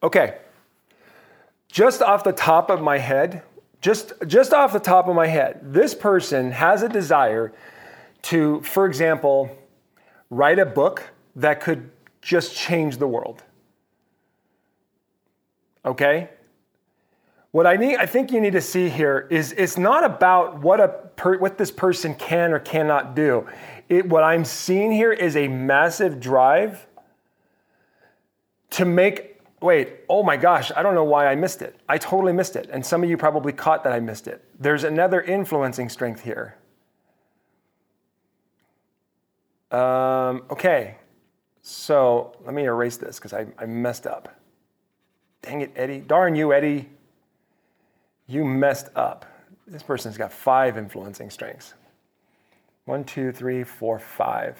Okay, 0.02 0.38
just 1.68 2.02
off 2.02 2.24
the 2.24 2.32
top 2.32 2.68
of 2.68 2.80
my 2.80 2.98
head, 2.98 3.42
just, 3.80 4.12
just 4.26 4.52
off 4.52 4.72
the 4.72 4.80
top 4.80 5.06
of 5.06 5.14
my 5.14 5.28
head, 5.28 5.60
this 5.62 5.94
person 5.94 6.50
has 6.50 6.82
a 6.82 6.88
desire 6.88 7.52
to, 8.22 8.60
for 8.62 8.86
example, 8.86 9.56
write 10.30 10.58
a 10.58 10.66
book 10.66 11.10
that 11.36 11.60
could 11.60 11.92
just 12.22 12.56
change 12.56 12.96
the 12.96 13.06
world. 13.06 13.44
Okay? 15.84 16.28
What 17.50 17.66
I 17.66 17.76
need, 17.76 17.96
I 17.96 18.06
think 18.06 18.30
you 18.30 18.40
need 18.40 18.52
to 18.52 18.60
see 18.60 18.90
here 18.90 19.26
is 19.30 19.52
it's 19.52 19.78
not 19.78 20.04
about 20.04 20.60
what 20.60 20.80
a 20.80 20.88
per, 20.88 21.38
what 21.38 21.56
this 21.56 21.70
person 21.70 22.14
can 22.14 22.52
or 22.52 22.58
cannot 22.58 23.16
do. 23.16 23.46
It, 23.88 24.06
what 24.06 24.22
I'm 24.22 24.44
seeing 24.44 24.92
here 24.92 25.12
is 25.12 25.34
a 25.34 25.48
massive 25.48 26.20
drive 26.20 26.86
to 28.70 28.84
make. 28.84 29.40
Wait, 29.62 29.94
oh 30.08 30.22
my 30.22 30.36
gosh, 30.36 30.70
I 30.76 30.82
don't 30.82 30.94
know 30.94 31.04
why 31.04 31.26
I 31.26 31.34
missed 31.34 31.62
it. 31.62 31.80
I 31.88 31.96
totally 31.98 32.34
missed 32.34 32.54
it, 32.54 32.68
and 32.70 32.84
some 32.84 33.02
of 33.02 33.08
you 33.08 33.16
probably 33.16 33.52
caught 33.52 33.82
that 33.84 33.92
I 33.92 33.98
missed 33.98 34.28
it. 34.28 34.44
There's 34.60 34.84
another 34.84 35.20
influencing 35.20 35.88
strength 35.88 36.22
here. 36.22 36.56
Um, 39.72 40.44
okay, 40.50 40.98
so 41.62 42.36
let 42.44 42.54
me 42.54 42.64
erase 42.64 42.98
this 42.98 43.18
because 43.18 43.32
I, 43.32 43.46
I 43.58 43.66
messed 43.66 44.06
up. 44.06 44.38
Dang 45.42 45.62
it, 45.62 45.72
Eddie. 45.74 46.00
Darn 46.00 46.36
you, 46.36 46.52
Eddie 46.52 46.90
you 48.28 48.44
messed 48.44 48.90
up. 48.94 49.26
This 49.66 49.82
person's 49.82 50.16
got 50.16 50.32
five 50.32 50.78
influencing 50.78 51.30
strengths. 51.30 51.74
One, 52.84 53.04
two, 53.04 53.32
three, 53.32 53.64
four, 53.64 53.98
five. 53.98 54.56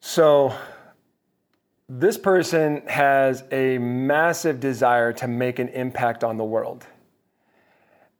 So, 0.00 0.54
this 1.88 2.16
person 2.16 2.82
has 2.86 3.44
a 3.52 3.78
massive 3.78 4.60
desire 4.60 5.12
to 5.14 5.28
make 5.28 5.58
an 5.58 5.68
impact 5.68 6.24
on 6.24 6.36
the 6.36 6.44
world 6.44 6.86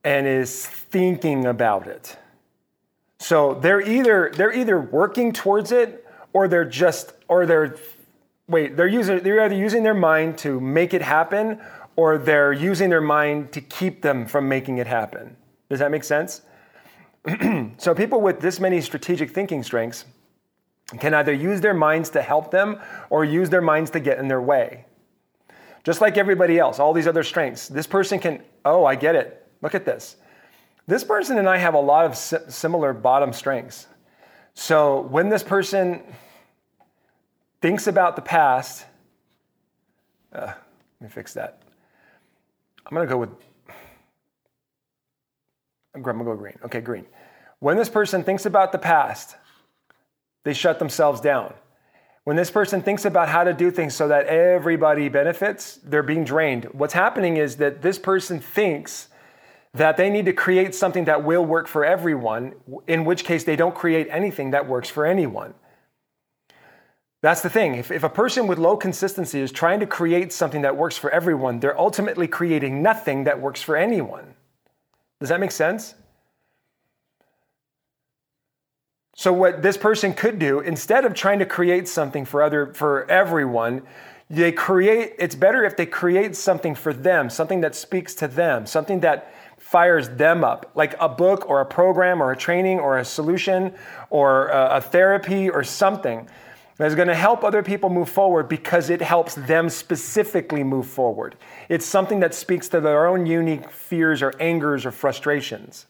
and 0.04 0.26
is 0.26 0.66
thinking 0.66 1.46
about 1.46 1.86
it. 1.86 2.16
So 3.18 3.54
they're 3.54 3.80
either 3.80 4.32
they're 4.34 4.52
either 4.52 4.80
working 4.80 5.32
towards 5.32 5.72
it 5.72 6.06
or 6.32 6.48
they're 6.48 6.64
just 6.64 7.12
or 7.28 7.46
they're 7.46 7.76
wait, 8.52 8.76
they're 8.76 8.86
using 8.86 9.20
they're 9.20 9.42
either 9.42 9.54
using 9.54 9.82
their 9.82 9.94
mind 9.94 10.38
to 10.38 10.60
make 10.60 10.94
it 10.94 11.02
happen 11.02 11.60
or 11.96 12.18
they're 12.18 12.52
using 12.52 12.88
their 12.90 13.00
mind 13.00 13.52
to 13.52 13.60
keep 13.60 14.02
them 14.02 14.26
from 14.26 14.48
making 14.48 14.78
it 14.78 14.86
happen. 14.86 15.36
Does 15.68 15.80
that 15.80 15.90
make 15.90 16.04
sense? 16.04 16.42
so 17.78 17.94
people 17.94 18.20
with 18.20 18.40
this 18.40 18.60
many 18.60 18.80
strategic 18.80 19.30
thinking 19.30 19.62
strengths 19.62 20.04
can 20.98 21.14
either 21.14 21.32
use 21.32 21.60
their 21.60 21.74
minds 21.74 22.10
to 22.10 22.22
help 22.22 22.50
them 22.50 22.78
or 23.10 23.24
use 23.24 23.48
their 23.50 23.60
minds 23.60 23.90
to 23.90 24.00
get 24.00 24.18
in 24.18 24.28
their 24.28 24.42
way. 24.42 24.84
Just 25.84 26.00
like 26.00 26.16
everybody 26.16 26.58
else, 26.58 26.78
all 26.78 26.92
these 26.92 27.06
other 27.06 27.22
strengths. 27.22 27.68
This 27.68 27.86
person 27.86 28.18
can, 28.18 28.42
oh, 28.64 28.84
I 28.84 28.94
get 28.94 29.14
it. 29.14 29.46
Look 29.62 29.74
at 29.74 29.84
this. 29.84 30.16
This 30.86 31.04
person 31.04 31.38
and 31.38 31.48
I 31.48 31.56
have 31.56 31.74
a 31.74 31.80
lot 31.80 32.04
of 32.04 32.16
similar 32.16 32.92
bottom 32.92 33.32
strengths. 33.32 33.86
So 34.54 35.02
when 35.02 35.28
this 35.28 35.42
person 35.42 36.02
thinks 37.62 37.86
about 37.86 38.16
the 38.16 38.22
past, 38.22 38.84
uh, 40.34 40.46
let 40.46 41.00
me 41.00 41.08
fix 41.08 41.32
that. 41.34 41.62
I'm 42.84 42.94
gonna 42.94 43.06
go 43.06 43.16
with, 43.16 43.30
I'm 45.94 46.02
gonna 46.02 46.24
go 46.24 46.34
green. 46.34 46.58
Okay, 46.64 46.80
green. 46.80 47.06
When 47.60 47.76
this 47.76 47.88
person 47.88 48.24
thinks 48.24 48.44
about 48.44 48.72
the 48.72 48.78
past, 48.78 49.36
they 50.42 50.52
shut 50.52 50.80
themselves 50.80 51.20
down. 51.20 51.54
When 52.24 52.36
this 52.36 52.50
person 52.50 52.82
thinks 52.82 53.04
about 53.04 53.28
how 53.28 53.44
to 53.44 53.52
do 53.52 53.70
things 53.70 53.94
so 53.94 54.08
that 54.08 54.26
everybody 54.26 55.08
benefits, 55.08 55.78
they're 55.84 56.02
being 56.02 56.24
drained. 56.24 56.64
What's 56.72 56.94
happening 56.94 57.36
is 57.36 57.56
that 57.56 57.82
this 57.82 57.98
person 57.98 58.40
thinks 58.40 59.08
that 59.74 59.96
they 59.96 60.10
need 60.10 60.24
to 60.26 60.32
create 60.32 60.74
something 60.74 61.04
that 61.04 61.24
will 61.24 61.44
work 61.44 61.66
for 61.68 61.84
everyone, 61.84 62.54
in 62.88 63.04
which 63.04 63.24
case 63.24 63.44
they 63.44 63.56
don't 63.56 63.74
create 63.74 64.08
anything 64.10 64.50
that 64.50 64.68
works 64.68 64.90
for 64.90 65.06
anyone. 65.06 65.54
That's 67.22 67.40
the 67.40 67.48
thing. 67.48 67.76
If, 67.76 67.92
if 67.92 68.02
a 68.02 68.08
person 68.08 68.48
with 68.48 68.58
low 68.58 68.76
consistency 68.76 69.40
is 69.40 69.52
trying 69.52 69.78
to 69.80 69.86
create 69.86 70.32
something 70.32 70.62
that 70.62 70.76
works 70.76 70.98
for 70.98 71.08
everyone, 71.10 71.60
they're 71.60 71.78
ultimately 71.78 72.26
creating 72.26 72.82
nothing 72.82 73.24
that 73.24 73.40
works 73.40 73.62
for 73.62 73.76
anyone. 73.76 74.34
Does 75.20 75.28
that 75.28 75.38
make 75.38 75.52
sense? 75.52 75.94
So 79.14 79.32
what 79.32 79.62
this 79.62 79.76
person 79.76 80.14
could 80.14 80.40
do 80.40 80.58
instead 80.58 81.04
of 81.04 81.14
trying 81.14 81.38
to 81.38 81.46
create 81.46 81.86
something 81.86 82.24
for 82.24 82.42
other 82.42 82.74
for 82.74 83.08
everyone, 83.08 83.82
they 84.28 84.50
create 84.50 85.12
it's 85.18 85.36
better 85.36 85.62
if 85.64 85.76
they 85.76 85.86
create 85.86 86.34
something 86.34 86.74
for 86.74 86.92
them, 86.92 87.30
something 87.30 87.60
that 87.60 87.76
speaks 87.76 88.16
to 88.16 88.26
them, 88.26 88.66
something 88.66 88.98
that 89.00 89.32
fires 89.58 90.08
them 90.08 90.42
up, 90.42 90.72
like 90.74 90.96
a 90.98 91.08
book 91.08 91.48
or 91.48 91.60
a 91.60 91.66
program 91.66 92.20
or 92.20 92.32
a 92.32 92.36
training 92.36 92.80
or 92.80 92.98
a 92.98 93.04
solution 93.04 93.72
or 94.10 94.48
a, 94.48 94.78
a 94.78 94.80
therapy 94.80 95.48
or 95.48 95.62
something 95.62 96.28
that's 96.76 96.94
going 96.94 97.08
to 97.08 97.14
help 97.14 97.44
other 97.44 97.62
people 97.62 97.90
move 97.90 98.08
forward 98.08 98.48
because 98.48 98.90
it 98.90 99.02
helps 99.02 99.34
them 99.34 99.68
specifically 99.68 100.64
move 100.64 100.86
forward. 100.86 101.36
It's 101.68 101.84
something 101.84 102.20
that 102.20 102.34
speaks 102.34 102.68
to 102.68 102.80
their 102.80 103.06
own 103.06 103.26
unique 103.26 103.70
fears 103.70 104.22
or 104.22 104.32
angers 104.40 104.86
or 104.86 104.90
frustrations. 104.90 105.86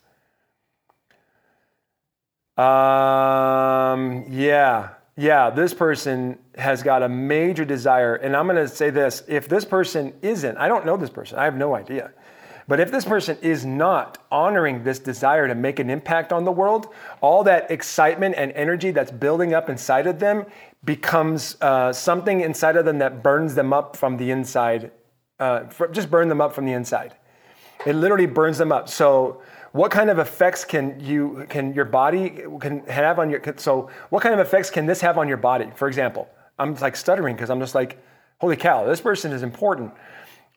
Um, 2.57 4.25
yeah, 4.29 4.91
yeah, 5.17 5.51
this 5.51 5.73
person 5.73 6.39
has 6.57 6.83
got 6.83 7.03
a 7.03 7.09
major 7.09 7.65
desire. 7.65 8.17
And 8.17 8.37
I'm 8.37 8.47
going 8.47 8.57
to 8.57 8.69
say 8.69 8.91
this 8.91 9.23
if 9.29 9.49
this 9.49 9.65
person 9.65 10.13
isn't, 10.21 10.59
I 10.59 10.69
don't 10.69 10.85
know 10.85 10.97
this 10.97 11.11
person, 11.11 11.39
I 11.39 11.45
have 11.45 11.57
no 11.57 11.75
idea. 11.75 12.11
But 12.69 12.79
if 12.79 12.91
this 12.91 13.05
person 13.05 13.37
is 13.43 13.65
not 13.67 14.19
honoring 14.31 14.85
this 14.85 14.99
desire 14.99 15.49
to 15.49 15.55
make 15.55 15.79
an 15.79 15.91
impact 15.91 16.33
on 16.33 16.45
the 16.45 16.53
world, 16.53 16.95
all 17.21 17.43
that 17.45 17.71
excitement 17.71 18.37
and 18.39 18.53
energy 18.53 18.93
that's 18.93 19.11
building 19.11 19.53
up 19.53 19.69
inside 19.69 20.07
of 20.07 20.21
them 20.21 20.47
becomes 20.85 21.57
uh, 21.61 21.93
something 21.93 22.41
inside 22.41 22.77
of 22.77 22.85
them 22.85 22.99
that 22.99 23.23
burns 23.23 23.55
them 23.55 23.73
up 23.73 23.97
from 23.97 24.17
the 24.17 24.31
inside, 24.31 24.91
uh, 25.39 25.65
just 25.93 26.11
burn 26.11 26.29
them 26.29 26.41
up 26.41 26.55
from 26.55 26.65
the 26.65 26.73
inside. 26.73 27.15
It 27.87 27.95
literally 27.95 28.27
burns 28.27 28.59
them 28.59 28.73
up. 28.73 28.89
So, 28.89 29.43
what 29.73 29.91
kind 29.91 30.11
of 30.11 30.19
effects 30.19 30.65
can 30.65 31.01
you 31.01 31.47
can 31.49 31.73
your 31.73 31.87
body 31.87 32.45
can 32.61 32.81
have 32.87 33.19
on 33.19 33.31
your 33.31 33.41
so 33.57 33.89
what 34.11 34.23
kind 34.23 34.35
of 34.35 34.41
effects 34.47 34.69
can 34.69 34.85
this 34.85 35.01
have 35.01 35.17
on 35.17 35.29
your 35.29 35.39
body? 35.39 35.71
For 35.77 35.89
example, 35.89 36.29
I'm 36.59 36.75
like 36.77 36.95
stuttering 36.95 37.37
because 37.37 37.49
I'm 37.49 37.59
just 37.59 37.75
like, 37.75 37.99
holy 38.39 38.57
cow, 38.57 38.85
this 38.85 39.01
person 39.01 39.33
is 39.33 39.43
important 39.43 39.93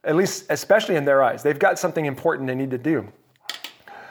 at 0.05 0.15
least 0.15 0.45
especially 0.49 0.95
in 0.95 1.03
their 1.03 1.23
eyes. 1.23 1.43
They've 1.43 1.59
got 1.59 1.77
something 1.79 2.05
important 2.05 2.47
they 2.47 2.55
need 2.55 2.71
to 2.71 2.77
do. 2.77 3.11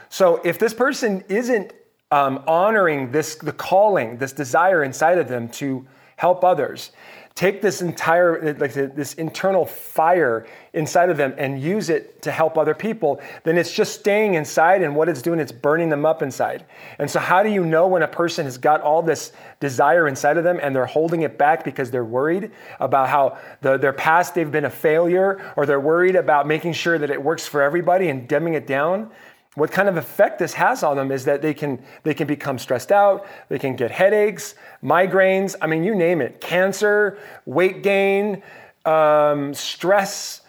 So 0.09 0.40
if 0.44 0.59
this 0.59 0.75
person 0.75 1.25
isn't 1.28 1.73
um, 2.11 2.44
honoring 2.47 3.11
this 3.12 3.37
the 3.37 3.52
calling, 3.52 4.18
this 4.18 4.33
desire 4.33 4.85
inside 4.85 5.18
of 5.18 5.28
them 5.28 5.49
to 5.50 5.87
help 6.16 6.44
others, 6.44 6.92
take 7.35 7.61
this 7.61 7.83
entire 7.83 8.54
like 8.54 8.73
this 8.73 9.14
internal 9.14 9.66
fire 9.66 10.47
inside 10.73 11.11
of 11.11 11.16
them 11.16 11.35
and 11.37 11.61
use 11.61 11.90
it 11.90 12.23
to 12.23 12.30
help 12.30 12.56
other 12.56 12.75
people. 12.75 13.21
Then 13.42 13.59
it's 13.59 13.73
just 13.73 13.99
staying 13.99 14.35
inside 14.35 14.83
and 14.83 14.94
what 14.94 15.09
it's 15.09 15.21
doing 15.21 15.40
it's 15.40 15.50
burning 15.50 15.88
them 15.88 16.06
up 16.06 16.23
inside. 16.23 16.64
And 17.00 17.11
so 17.11 17.18
how 17.18 17.42
do 17.42 17.50
you 17.50 17.64
know 17.64 17.88
when 17.88 18.02
a 18.02 18.09
person 18.09 18.44
has 18.44 18.56
got 18.56 18.83
all 18.83 19.02
this 19.02 19.33
desire 19.59 20.06
inside 20.06 20.37
of 20.37 20.44
them 20.44 20.61
and 20.62 20.76
they're 20.76 20.87
holding 20.87 21.23
it 21.23 21.37
back 21.37 21.64
because 21.64 21.90
they're 21.90 22.04
worried 22.04 22.52
about 22.78 23.09
how 23.09 23.37
the, 23.62 23.78
their 23.78 23.92
past 23.92 24.37
they've 24.37 24.50
been 24.50 24.66
a 24.66 24.71
failure 24.71 25.52
or 25.56 25.66
they're 25.66 25.80
worried 25.80 26.14
about 26.14 26.46
making 26.46 26.72
sure 26.72 26.98
that 26.98 27.11
it 27.11 27.20
works 27.20 27.48
for 27.48 27.62
everybody 27.62 28.11
and 28.11 28.29
dumbing 28.29 28.55
it 28.55 28.68
down 28.68 29.11
what 29.54 29.70
kind 29.70 29.88
of 29.88 29.96
effect 29.96 30.38
this 30.38 30.54
has 30.54 30.82
on 30.82 30.96
them 30.96 31.10
is 31.12 31.24
that 31.24 31.42
they 31.42 31.54
can 31.54 31.82
they 32.02 32.14
can 32.14 32.26
become 32.26 32.58
stressed 32.58 32.92
out 32.92 33.26
they 33.48 33.58
can 33.58 33.76
get 33.76 33.90
headaches 33.90 34.54
migraines 34.82 35.54
i 35.60 35.66
mean 35.66 35.84
you 35.84 35.94
name 35.94 36.20
it 36.20 36.40
cancer 36.40 37.18
weight 37.46 37.82
gain 37.82 38.42
um, 38.84 39.54
stress 39.54 40.42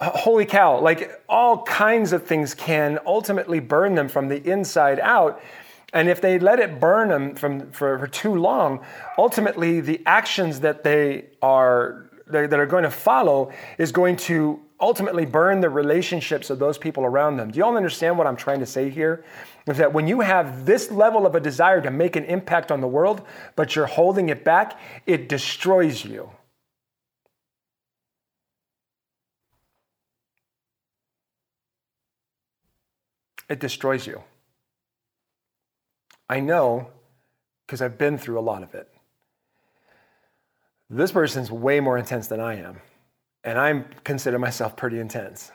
holy 0.00 0.46
cow 0.46 0.80
like 0.80 1.22
all 1.28 1.62
kinds 1.62 2.12
of 2.12 2.26
things 2.26 2.54
can 2.54 2.98
ultimately 3.04 3.60
burn 3.60 3.94
them 3.94 4.08
from 4.08 4.28
the 4.28 4.42
inside 4.50 4.98
out. 5.00 5.42
And 5.92 6.08
if 6.08 6.20
they 6.20 6.38
let 6.38 6.60
it 6.60 6.78
burn 6.78 7.08
them 7.08 7.34
from, 7.34 7.72
for, 7.72 7.98
for 7.98 8.06
too 8.06 8.34
long 8.34 8.80
ultimately 9.18 9.80
the 9.80 10.00
actions 10.06 10.60
that 10.60 10.84
they 10.84 11.26
are 11.42 12.06
that 12.26 12.54
are 12.54 12.66
going 12.66 12.84
to 12.84 12.90
follow 12.90 13.52
is 13.76 13.92
going 13.92 14.16
to 14.16 14.60
ultimately 14.80 15.26
burn 15.26 15.60
the 15.60 15.68
relationships 15.68 16.50
of 16.50 16.58
those 16.58 16.78
people 16.78 17.04
around 17.04 17.36
them. 17.36 17.50
Do 17.50 17.58
you 17.58 17.64
all 17.64 17.76
understand 17.76 18.16
what 18.16 18.26
I'm 18.26 18.36
trying 18.36 18.60
to 18.60 18.66
say 18.66 18.88
here? 18.88 19.24
Is 19.66 19.76
that 19.76 19.92
when 19.92 20.08
you 20.08 20.20
have 20.20 20.64
this 20.64 20.90
level 20.90 21.26
of 21.26 21.34
a 21.34 21.40
desire 21.40 21.80
to 21.82 21.90
make 21.90 22.16
an 22.16 22.24
impact 22.24 22.72
on 22.72 22.80
the 22.80 22.88
world, 22.88 23.22
but 23.56 23.76
you're 23.76 23.86
holding 23.86 24.30
it 24.30 24.44
back, 24.44 24.78
it 25.06 25.28
destroys 25.28 26.04
you. 26.04 26.30
It 33.48 33.58
destroys 33.58 34.06
you. 34.06 34.22
I 36.28 36.40
know 36.40 36.88
because 37.66 37.82
I've 37.82 37.98
been 37.98 38.16
through 38.16 38.38
a 38.38 38.40
lot 38.40 38.62
of 38.62 38.74
it. 38.74 38.88
This 40.88 41.12
person's 41.12 41.50
way 41.50 41.80
more 41.80 41.98
intense 41.98 42.28
than 42.28 42.40
I 42.40 42.54
am 42.56 42.80
and 43.44 43.58
I 43.58 43.84
consider 44.04 44.38
myself 44.38 44.76
pretty 44.76 44.98
intense. 44.98 45.50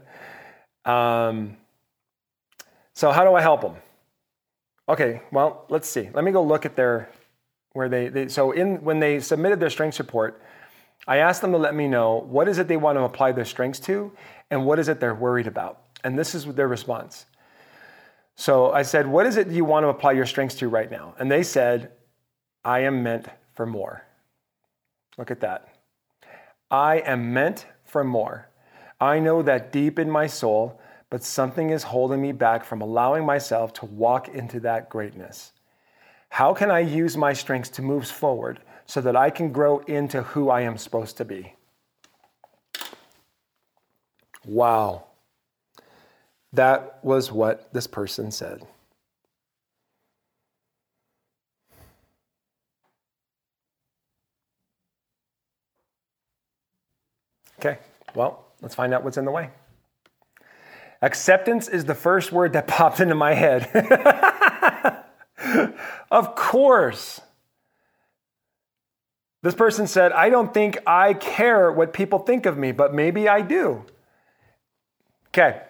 um, 0.84 1.56
so 2.94 3.10
how 3.10 3.24
do 3.24 3.34
I 3.34 3.40
help 3.40 3.60
them? 3.60 3.76
Okay, 4.88 5.22
well, 5.30 5.66
let's 5.68 5.88
see. 5.88 6.08
Let 6.12 6.24
me 6.24 6.32
go 6.32 6.42
look 6.42 6.64
at 6.64 6.76
their 6.76 7.10
where 7.72 7.88
they, 7.88 8.08
they 8.08 8.28
so 8.28 8.52
in 8.52 8.82
when 8.82 8.98
they 8.98 9.20
submitted 9.20 9.60
their 9.60 9.70
strengths 9.70 9.98
report, 9.98 10.42
I 11.06 11.18
asked 11.18 11.42
them 11.42 11.52
to 11.52 11.58
let 11.58 11.74
me 11.74 11.86
know 11.86 12.26
what 12.28 12.48
is 12.48 12.58
it 12.58 12.68
they 12.68 12.76
want 12.76 12.98
to 12.98 13.02
apply 13.02 13.32
their 13.32 13.44
strengths 13.44 13.78
to 13.80 14.10
and 14.50 14.64
what 14.64 14.78
is 14.78 14.88
it 14.88 14.98
they're 14.98 15.14
worried 15.14 15.46
about. 15.46 15.82
And 16.04 16.18
this 16.18 16.34
is 16.34 16.46
their 16.46 16.68
response. 16.68 17.26
So 18.36 18.72
I 18.72 18.82
said, 18.82 19.06
What 19.06 19.26
is 19.26 19.36
it 19.36 19.48
you 19.48 19.64
want 19.64 19.84
to 19.84 19.88
apply 19.88 20.12
your 20.12 20.26
strengths 20.26 20.54
to 20.56 20.68
right 20.68 20.90
now? 20.90 21.14
And 21.18 21.30
they 21.30 21.42
said, 21.42 21.92
I 22.64 22.80
am 22.80 23.02
meant 23.02 23.26
for 23.54 23.66
more. 23.66 24.04
Look 25.16 25.30
at 25.30 25.40
that. 25.40 25.77
I 26.70 26.98
am 26.98 27.32
meant 27.32 27.66
for 27.84 28.04
more. 28.04 28.48
I 29.00 29.18
know 29.18 29.42
that 29.42 29.72
deep 29.72 29.98
in 29.98 30.10
my 30.10 30.26
soul, 30.26 30.80
but 31.10 31.22
something 31.22 31.70
is 31.70 31.84
holding 31.84 32.20
me 32.20 32.32
back 32.32 32.64
from 32.64 32.80
allowing 32.80 33.24
myself 33.24 33.72
to 33.74 33.86
walk 33.86 34.28
into 34.28 34.60
that 34.60 34.90
greatness. 34.90 35.52
How 36.28 36.52
can 36.52 36.70
I 36.70 36.80
use 36.80 37.16
my 37.16 37.32
strengths 37.32 37.70
to 37.70 37.82
move 37.82 38.06
forward 38.06 38.60
so 38.86 39.00
that 39.00 39.16
I 39.16 39.30
can 39.30 39.50
grow 39.50 39.78
into 39.80 40.22
who 40.22 40.50
I 40.50 40.60
am 40.62 40.76
supposed 40.76 41.16
to 41.18 41.24
be? 41.24 41.54
Wow. 44.44 45.04
That 46.52 46.98
was 47.02 47.32
what 47.32 47.72
this 47.72 47.86
person 47.86 48.30
said. 48.30 48.66
Okay, 57.58 57.78
well, 58.14 58.46
let's 58.62 58.74
find 58.74 58.94
out 58.94 59.04
what's 59.04 59.16
in 59.16 59.24
the 59.24 59.30
way. 59.30 59.50
Acceptance 61.02 61.68
is 61.68 61.84
the 61.84 61.94
first 61.94 62.32
word 62.32 62.52
that 62.54 62.66
popped 62.68 63.00
into 63.00 63.14
my 63.14 63.34
head. 63.34 63.68
of 66.10 66.34
course. 66.34 67.20
This 69.42 69.54
person 69.54 69.86
said, 69.86 70.12
I 70.12 70.30
don't 70.30 70.52
think 70.52 70.78
I 70.86 71.14
care 71.14 71.70
what 71.70 71.92
people 71.92 72.18
think 72.18 72.44
of 72.46 72.58
me, 72.58 72.72
but 72.72 72.92
maybe 72.92 73.28
I 73.28 73.40
do. 73.40 73.84
Okay. 75.28 75.62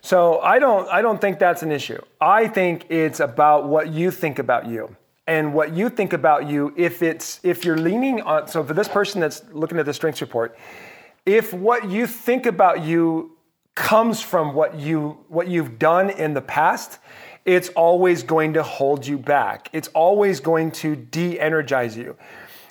So 0.00 0.40
I 0.40 0.58
don't 0.58 0.88
I 0.88 1.02
don't 1.02 1.20
think 1.20 1.38
that's 1.38 1.62
an 1.62 1.72
issue. 1.72 2.00
I 2.20 2.46
think 2.48 2.86
it's 2.88 3.20
about 3.20 3.68
what 3.68 3.88
you 3.88 4.10
think 4.10 4.38
about 4.38 4.66
you. 4.66 4.96
And 5.26 5.54
what 5.54 5.74
you 5.74 5.88
think 5.88 6.12
about 6.12 6.48
you 6.48 6.72
if 6.76 7.02
it's 7.02 7.40
if 7.42 7.64
you're 7.64 7.76
leaning 7.76 8.22
on 8.22 8.48
so 8.48 8.64
for 8.64 8.74
this 8.74 8.88
person 8.88 9.20
that's 9.20 9.42
looking 9.52 9.78
at 9.78 9.86
the 9.86 9.94
strengths 9.94 10.20
report, 10.20 10.56
if 11.26 11.52
what 11.52 11.90
you 11.90 12.06
think 12.06 12.46
about 12.46 12.82
you 12.82 13.36
comes 13.74 14.20
from 14.20 14.54
what 14.54 14.78
you 14.78 15.18
what 15.28 15.48
you've 15.48 15.78
done 15.78 16.10
in 16.10 16.34
the 16.34 16.42
past, 16.42 16.98
it's 17.44 17.68
always 17.70 18.22
going 18.22 18.54
to 18.54 18.62
hold 18.62 19.06
you 19.06 19.18
back. 19.18 19.70
It's 19.72 19.88
always 19.88 20.40
going 20.40 20.72
to 20.72 20.96
de-energize 20.96 21.96
you. 21.96 22.16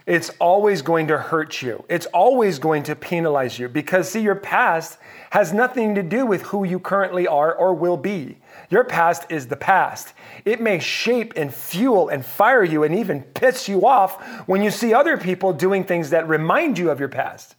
It's 0.06 0.32
always 0.40 0.82
going 0.82 1.08
to 1.08 1.20
hurt 1.20 1.62
you. 1.62 1.86
It's 1.88 2.08
always 2.08 2.58
going 2.58 2.82
to 2.84 2.96
penalize 2.96 3.60
you 3.60 3.70
because 3.70 4.10
see 4.10 4.22
your 4.22 4.36
past 4.36 4.98
has 5.30 5.54
nothing 5.54 5.94
to 5.96 6.02
do 6.02 6.26
with 6.26 6.42
who 6.42 6.64
you 6.64 6.80
currently 6.80 7.28
are 7.28 7.54
or 7.54 7.76
will 7.76 7.98
be. 7.98 8.40
Your 8.72 8.84
past 8.84 9.26
is 9.30 9.48
the 9.48 9.56
past. 9.56 10.14
It 10.46 10.62
may 10.62 10.80
shape 10.80 11.34
and 11.36 11.54
fuel 11.54 12.10
and 12.10 12.26
fire 12.26 12.64
you 12.64 12.84
and 12.84 12.96
even 12.96 13.22
piss 13.22 13.70
you 13.70 13.86
off 13.86 14.20
when 14.48 14.64
you 14.64 14.72
see 14.72 14.96
other 14.96 15.16
people 15.16 15.54
doing 15.54 15.84
things 15.84 16.10
that 16.10 16.28
remind 16.28 16.80
you 16.80 16.90
of 16.90 17.00
your 17.00 17.10
past. 17.10 17.56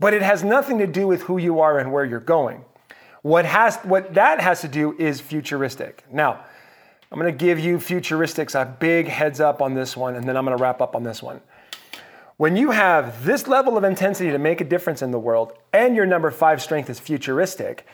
But 0.00 0.14
it 0.14 0.22
has 0.22 0.44
nothing 0.44 0.78
to 0.78 0.86
do 0.86 1.06
with 1.06 1.22
who 1.22 1.38
you 1.38 1.60
are 1.60 1.78
and 1.78 1.92
where 1.92 2.04
you're 2.04 2.20
going. 2.20 2.64
What, 3.22 3.44
has, 3.44 3.76
what 3.78 4.14
that 4.14 4.40
has 4.40 4.60
to 4.60 4.68
do 4.68 4.96
is 4.98 5.20
futuristic. 5.20 6.04
Now, 6.12 6.44
I'm 7.10 7.18
going 7.18 7.32
to 7.32 7.44
give 7.44 7.58
you 7.58 7.78
futuristics 7.78 8.60
a 8.60 8.64
big 8.64 9.08
heads 9.08 9.40
up 9.40 9.62
on 9.62 9.74
this 9.74 9.96
one, 9.96 10.14
and 10.14 10.28
then 10.28 10.36
I'm 10.36 10.44
going 10.44 10.56
to 10.56 10.62
wrap 10.62 10.80
up 10.80 10.94
on 10.94 11.02
this 11.02 11.22
one. 11.22 11.40
When 12.36 12.56
you 12.56 12.70
have 12.70 13.24
this 13.24 13.48
level 13.48 13.76
of 13.76 13.82
intensity 13.82 14.30
to 14.30 14.38
make 14.38 14.60
a 14.60 14.64
difference 14.64 15.02
in 15.02 15.10
the 15.10 15.18
world, 15.18 15.54
and 15.72 15.96
your 15.96 16.06
number 16.06 16.30
five 16.30 16.62
strength 16.62 16.88
is 16.88 17.00
futuristic, 17.00 17.84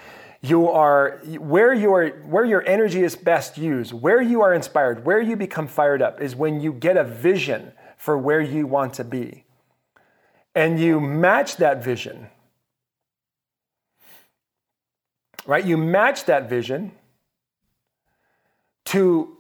you 0.42 0.68
are 0.68 1.22
where 1.38 1.72
your 1.72 2.08
where 2.26 2.44
your 2.44 2.66
energy 2.68 3.02
is 3.02 3.16
best 3.16 3.56
used, 3.56 3.94
where 3.94 4.20
you 4.20 4.42
are 4.42 4.52
inspired, 4.52 5.06
where 5.06 5.20
you 5.20 5.36
become 5.36 5.66
fired 5.66 6.02
up 6.02 6.20
is 6.20 6.36
when 6.36 6.60
you 6.60 6.74
get 6.74 6.98
a 6.98 7.04
vision 7.04 7.72
for 7.96 8.18
where 8.18 8.42
you 8.42 8.66
want 8.66 8.92
to 8.94 9.04
be. 9.04 9.43
And 10.54 10.78
you 10.78 11.00
match 11.00 11.56
that 11.56 11.82
vision. 11.82 12.28
Right? 15.46 15.64
You 15.64 15.76
match 15.76 16.24
that 16.24 16.48
vision 16.48 16.92
to 18.86 19.36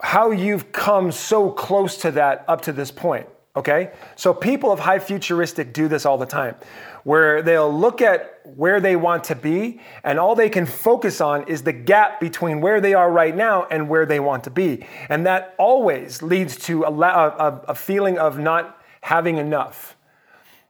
how 0.00 0.30
you've 0.30 0.72
come 0.72 1.10
so 1.10 1.50
close 1.50 1.98
to 1.98 2.10
that 2.12 2.44
up 2.48 2.62
to 2.62 2.72
this 2.72 2.90
point. 2.90 3.26
Okay? 3.56 3.90
So 4.14 4.32
people 4.32 4.70
of 4.70 4.78
high 4.78 5.00
futuristic 5.00 5.72
do 5.72 5.88
this 5.88 6.06
all 6.06 6.16
the 6.16 6.26
time 6.26 6.54
where 7.04 7.42
they'll 7.42 7.72
look 7.72 8.02
at 8.02 8.40
where 8.56 8.80
they 8.80 8.94
want 8.94 9.24
to 9.24 9.34
be, 9.34 9.80
and 10.04 10.18
all 10.18 10.34
they 10.34 10.50
can 10.50 10.66
focus 10.66 11.20
on 11.20 11.46
is 11.48 11.62
the 11.62 11.72
gap 11.72 12.20
between 12.20 12.60
where 12.60 12.80
they 12.80 12.92
are 12.92 13.10
right 13.10 13.34
now 13.34 13.66
and 13.70 13.88
where 13.88 14.04
they 14.04 14.20
want 14.20 14.44
to 14.44 14.50
be. 14.50 14.86
And 15.08 15.24
that 15.24 15.54
always 15.58 16.22
leads 16.22 16.56
to 16.66 16.84
a, 16.84 16.92
a, 16.92 17.62
a 17.68 17.74
feeling 17.74 18.18
of 18.18 18.38
not 18.38 18.78
having 19.00 19.38
enough 19.38 19.96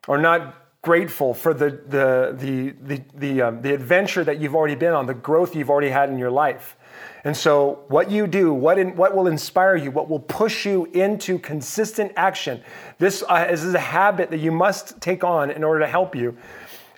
or 0.07 0.19
not 0.19 0.55
grateful 0.83 1.35
for 1.35 1.53
the, 1.53 1.71
the, 1.89 2.35
the, 2.39 2.71
the, 2.83 3.03
the, 3.15 3.43
um, 3.43 3.63
the 3.63 3.75
adventure 3.75 4.25
that 4.25 4.41
you've 4.41 4.55
already 4.55 4.75
been 4.75 4.93
on, 4.93 5.07
the 5.07 5.15
growth 5.15 5.55
you've 5.55 5.71
already 5.71 5.91
had 5.91 6.09
in 6.09 6.19
your 6.19 6.31
life. 6.31 6.77
And 7.25 7.37
so, 7.37 7.85
what 7.89 8.11
you 8.11 8.27
do, 8.27 8.55
what, 8.55 8.79
in, 8.79 8.97
what 8.97 9.15
will 9.15 9.27
inspire 9.27 9.77
you, 9.77 9.91
what 9.91 10.09
will 10.09 10.21
push 10.21 10.65
you 10.65 10.87
into 10.87 11.39
consistent 11.39 12.13
action, 12.17 12.63
this, 12.99 13.25
uh, 13.29 13.47
this 13.47 13.65
is 13.65 13.75
a 13.75 13.79
habit 13.81 14.31
that 14.31 14.39
you 14.39 14.53
must 14.53 15.01
take 15.01 15.25
on 15.25 15.51
in 15.51 15.65
order 15.65 15.81
to 15.81 15.87
help 15.87 16.15
you, 16.15 16.37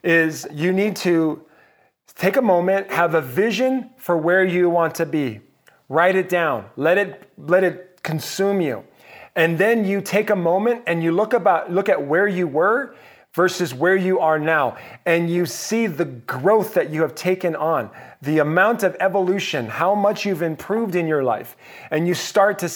is 0.05 0.47
you 0.53 0.73
need 0.73 0.95
to 0.97 1.45
take 2.15 2.37
a 2.37 2.43
moment, 2.43 2.91
have 2.91 3.15
a 3.15 3.21
vision 3.21 3.91
for 3.97 4.17
where 4.17 4.45
you 4.45 4.69
want 4.69 4.95
to 4.97 5.07
be. 5.07 5.41
Write 5.89 6.17
it 6.17 6.29
down, 6.29 6.67
let 6.77 6.99
it, 6.99 7.33
let 7.39 7.65
it 7.65 8.01
consume 8.03 8.61
you. 8.61 8.85
And 9.41 9.57
then 9.57 9.87
you 9.87 10.03
take 10.03 10.29
a 10.29 10.37
moment 10.37 10.83
and 10.87 11.03
you 11.03 11.13
look, 11.13 11.33
about, 11.33 11.73
look 11.73 11.89
at 11.89 12.07
where 12.07 12.29
you 12.29 12.47
were 12.47 12.95
versus 13.33 13.73
where 13.73 13.97
you 13.97 14.21
are 14.21 14.39
now. 14.39 14.77
And 15.07 15.31
you 15.31 15.47
see 15.47 15.87
the 15.87 16.05
growth 16.05 16.75
that 16.75 16.91
you 16.91 17.01
have 17.01 17.15
taken 17.15 17.57
on, 17.57 17.89
the 18.21 18.41
amount 18.41 18.83
of 18.83 18.99
evolution, 19.01 19.65
how 19.65 19.95
much 19.95 20.27
you've 20.27 20.43
improved 20.43 20.95
in 20.95 21.07
your 21.07 21.25
life. 21.25 21.57
And 21.91 22.07
you 22.07 22.13
start 22.13 22.59
to 22.59 22.71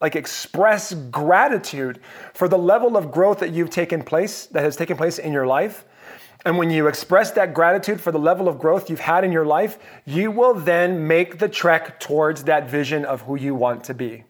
like 0.00 0.16
express 0.16 0.92
gratitude 0.92 2.00
for 2.34 2.48
the 2.48 2.58
level 2.58 2.96
of 2.96 3.12
growth 3.12 3.38
that 3.38 3.52
you've 3.52 3.70
taken 3.70 4.02
place, 4.02 4.46
that 4.46 4.64
has 4.64 4.74
taken 4.74 4.96
place 4.96 5.20
in 5.20 5.32
your 5.32 5.46
life. 5.46 5.84
And 6.44 6.58
when 6.58 6.68
you 6.68 6.88
express 6.88 7.30
that 7.30 7.54
gratitude 7.54 8.00
for 8.00 8.10
the 8.10 8.18
level 8.18 8.48
of 8.48 8.58
growth 8.58 8.90
you've 8.90 8.98
had 8.98 9.22
in 9.22 9.30
your 9.30 9.46
life, 9.46 9.78
you 10.04 10.32
will 10.32 10.54
then 10.54 11.06
make 11.06 11.38
the 11.38 11.48
trek 11.48 12.00
towards 12.00 12.42
that 12.42 12.68
vision 12.68 13.04
of 13.04 13.22
who 13.22 13.36
you 13.36 13.54
want 13.54 13.84
to 13.84 13.94
be. 13.94 14.24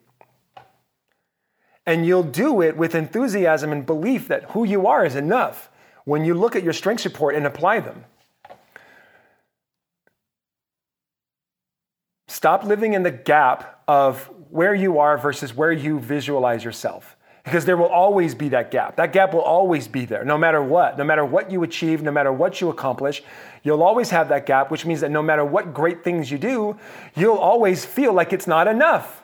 And 1.85 2.07
you'll 2.07 2.23
do 2.23 2.63
it 2.63 2.77
with 2.77 2.95
enthusiasm 2.95 3.73
and 3.73 3.85
belief 3.85 4.29
that 4.29 4.45
who 4.51 4.65
you 4.65 4.87
are 4.87 5.05
is 5.05 5.17
enough 5.17 5.71
when 6.05 6.25
you 6.25 6.35
look 6.35 6.55
at 6.55 6.63
your 6.63 6.73
strengths 6.73 7.05
report 7.05 7.35
and 7.35 7.47
apply 7.47 7.81
them. 7.81 8.05
Stop 12.29 12.65
living 12.65 12.95
in 12.95 13.03
the 13.03 13.11
gap 13.11 13.83
of 13.87 14.31
where 14.51 14.75
you 14.75 14.99
are 14.99 15.19
versus 15.19 15.55
where 15.55 15.73
you 15.73 15.99
visualize 15.99 16.65
yourself. 16.65 17.17
Because 17.45 17.65
there 17.65 17.77
will 17.77 17.87
always 17.87 18.37
be 18.37 18.51
that 18.51 18.71
gap. 18.71 18.97
That 18.97 19.13
gap 19.13 19.35
will 19.35 19.43
always 19.43 19.89
be 19.89 20.05
there, 20.05 20.25
no 20.25 20.39
matter 20.39 20.63
what. 20.63 20.97
No 20.97 21.03
matter 21.03 21.25
what 21.25 21.51
you 21.51 21.65
achieve, 21.65 22.01
no 22.01 22.13
matter 22.13 22.33
what 22.33 22.61
you 22.61 22.69
accomplish, 22.69 23.23
you'll 23.65 23.83
always 23.83 24.11
have 24.11 24.29
that 24.29 24.47
gap, 24.47 24.71
which 24.71 24.87
means 24.87 25.01
that 25.01 25.11
no 25.11 25.23
matter 25.23 25.45
what 25.45 25.75
great 25.75 26.05
things 26.05 26.31
you 26.31 26.39
do, 26.39 26.79
you'll 27.17 27.37
always 27.37 27.85
feel 27.85 28.13
like 28.13 28.33
it's 28.33 28.47
not 28.47 28.69
enough. 28.69 29.22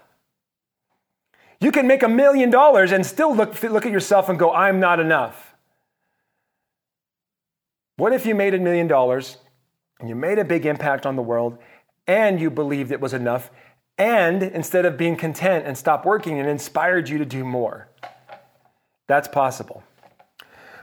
You 1.61 1.73
can 1.73 1.87
make 1.87 2.03
a 2.03 2.09
million 2.09 2.51
dollars 2.51 2.93
and 2.93 3.05
still 3.05 3.35
look, 3.35 3.61
look 3.63 3.85
at 3.85 3.93
yourself 3.93 4.29
and 4.29 4.39
go, 4.39 4.53
I'm 4.53 4.79
not 4.79 5.01
enough. 5.01 5.55
What 7.97 8.13
if 8.13 8.27
you 8.27 8.35
made 8.35 8.55
a 8.55 8.59
million 8.59 8.87
dollars 8.87 9.39
and 9.99 10.09
you 10.09 10.15
made 10.15 10.39
a 10.39 10.45
big 10.45 10.67
impact 10.67 11.05
on 11.05 11.17
the 11.17 11.23
world 11.23 11.59
and 12.07 12.41
you 12.41 12.49
believed 12.49 12.93
it 12.93 13.01
was 13.01 13.13
enough 13.13 13.51
and 13.99 14.45
instead 14.45 14.85
of 14.85 14.97
being 14.97 15.17
content 15.17 15.67
and 15.67 15.77
stop 15.77 16.07
working, 16.07 16.39
it 16.39 16.47
inspired 16.47 17.09
you 17.09 17.19
to 17.19 17.25
do 17.25 17.45
more? 17.45 17.89
That's 19.09 19.27
possible. 19.27 19.83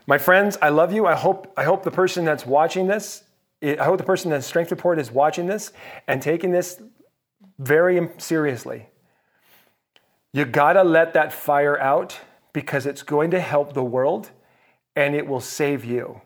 My 0.06 0.18
friends, 0.18 0.58
I 0.62 0.70
love 0.70 0.92
you. 0.92 1.06
I 1.06 1.16
hope, 1.16 1.54
I 1.56 1.64
hope 1.64 1.84
the 1.84 1.92
person 1.92 2.26
that's 2.26 2.46
watching 2.46 2.88
this, 2.88 3.24
I 3.64 3.84
hope 3.86 3.98
the 3.98 4.04
person 4.04 4.30
that's 4.30 4.46
Strength 4.46 4.72
Report 4.72 5.00
is 5.00 5.10
watching 5.10 5.48
this 5.48 5.72
and 6.08 6.22
taking 6.22 6.52
this 6.52 6.82
very 7.58 8.10
seriously. 8.18 8.90
You 10.36 10.44
gotta 10.44 10.84
let 10.84 11.14
that 11.14 11.32
fire 11.32 11.80
out 11.80 12.20
because 12.52 12.86
it's 12.86 13.04
going 13.04 13.32
to 13.32 13.40
help 13.40 13.72
the 13.72 13.86
world 13.86 14.32
and 14.94 15.16
it 15.16 15.26
will 15.26 15.40
save 15.40 15.86
you. 15.86 16.20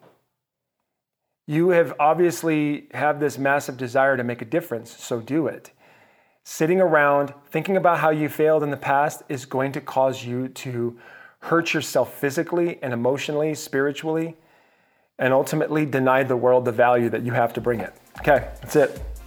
You 1.46 1.70
have 1.70 1.94
obviously 2.00 2.88
have 2.96 3.20
this 3.20 3.38
massive 3.38 3.78
desire 3.78 4.18
to 4.18 4.24
make 4.24 4.42
a 4.42 4.46
difference, 4.46 4.90
so 4.90 5.22
do 5.22 5.46
it. 5.46 5.70
Sitting 6.44 6.82
around 6.82 7.36
thinking 7.52 7.78
about 7.78 8.00
how 8.00 8.10
you 8.10 8.30
failed 8.30 8.64
in 8.64 8.72
the 8.72 8.78
past 8.78 9.22
is 9.30 9.46
going 9.46 9.74
to 9.74 9.82
cause 9.82 10.26
you 10.26 10.48
to 10.48 10.98
hurt 11.42 11.76
yourself 11.76 12.12
physically 12.16 12.80
and 12.82 12.94
emotionally, 12.94 13.54
spiritually, 13.54 14.36
and 15.20 15.32
ultimately 15.32 15.86
deny 15.86 16.24
the 16.24 16.36
world 16.36 16.66
the 16.66 16.72
value 16.72 17.10
that 17.10 17.22
you 17.22 17.34
have 17.34 17.54
to 17.54 17.62
bring 17.62 17.80
it. 17.80 17.94
Okay, 18.22 18.50
that's 18.60 18.76
it. 18.76 19.19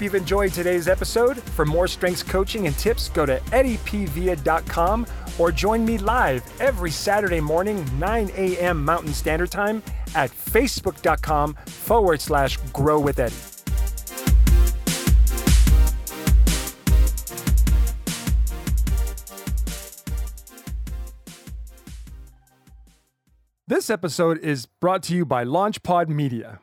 Hope 0.00 0.04
you've 0.04 0.14
enjoyed 0.14 0.50
today's 0.50 0.88
episode. 0.88 1.42
For 1.42 1.66
more 1.66 1.86
strengths 1.86 2.22
coaching 2.22 2.66
and 2.66 2.76
tips, 2.78 3.10
go 3.10 3.26
to 3.26 3.38
eddiepvia.com 3.52 5.06
or 5.38 5.52
join 5.52 5.84
me 5.84 5.98
live 5.98 6.42
every 6.58 6.90
Saturday 6.90 7.40
morning, 7.40 7.84
9 7.98 8.30
a.m. 8.34 8.82
Mountain 8.82 9.12
Standard 9.12 9.50
Time 9.50 9.82
at 10.14 10.30
facebook.com 10.30 11.54
forward 11.66 12.20
slash 12.20 12.56
grow 12.72 12.98
with 12.98 13.18
Eddie. 13.18 13.34
This 23.66 23.90
episode 23.90 24.38
is 24.38 24.66
brought 24.66 25.02
to 25.04 25.14
you 25.14 25.26
by 25.26 25.44
LaunchPod 25.44 26.08
Media. 26.08 26.58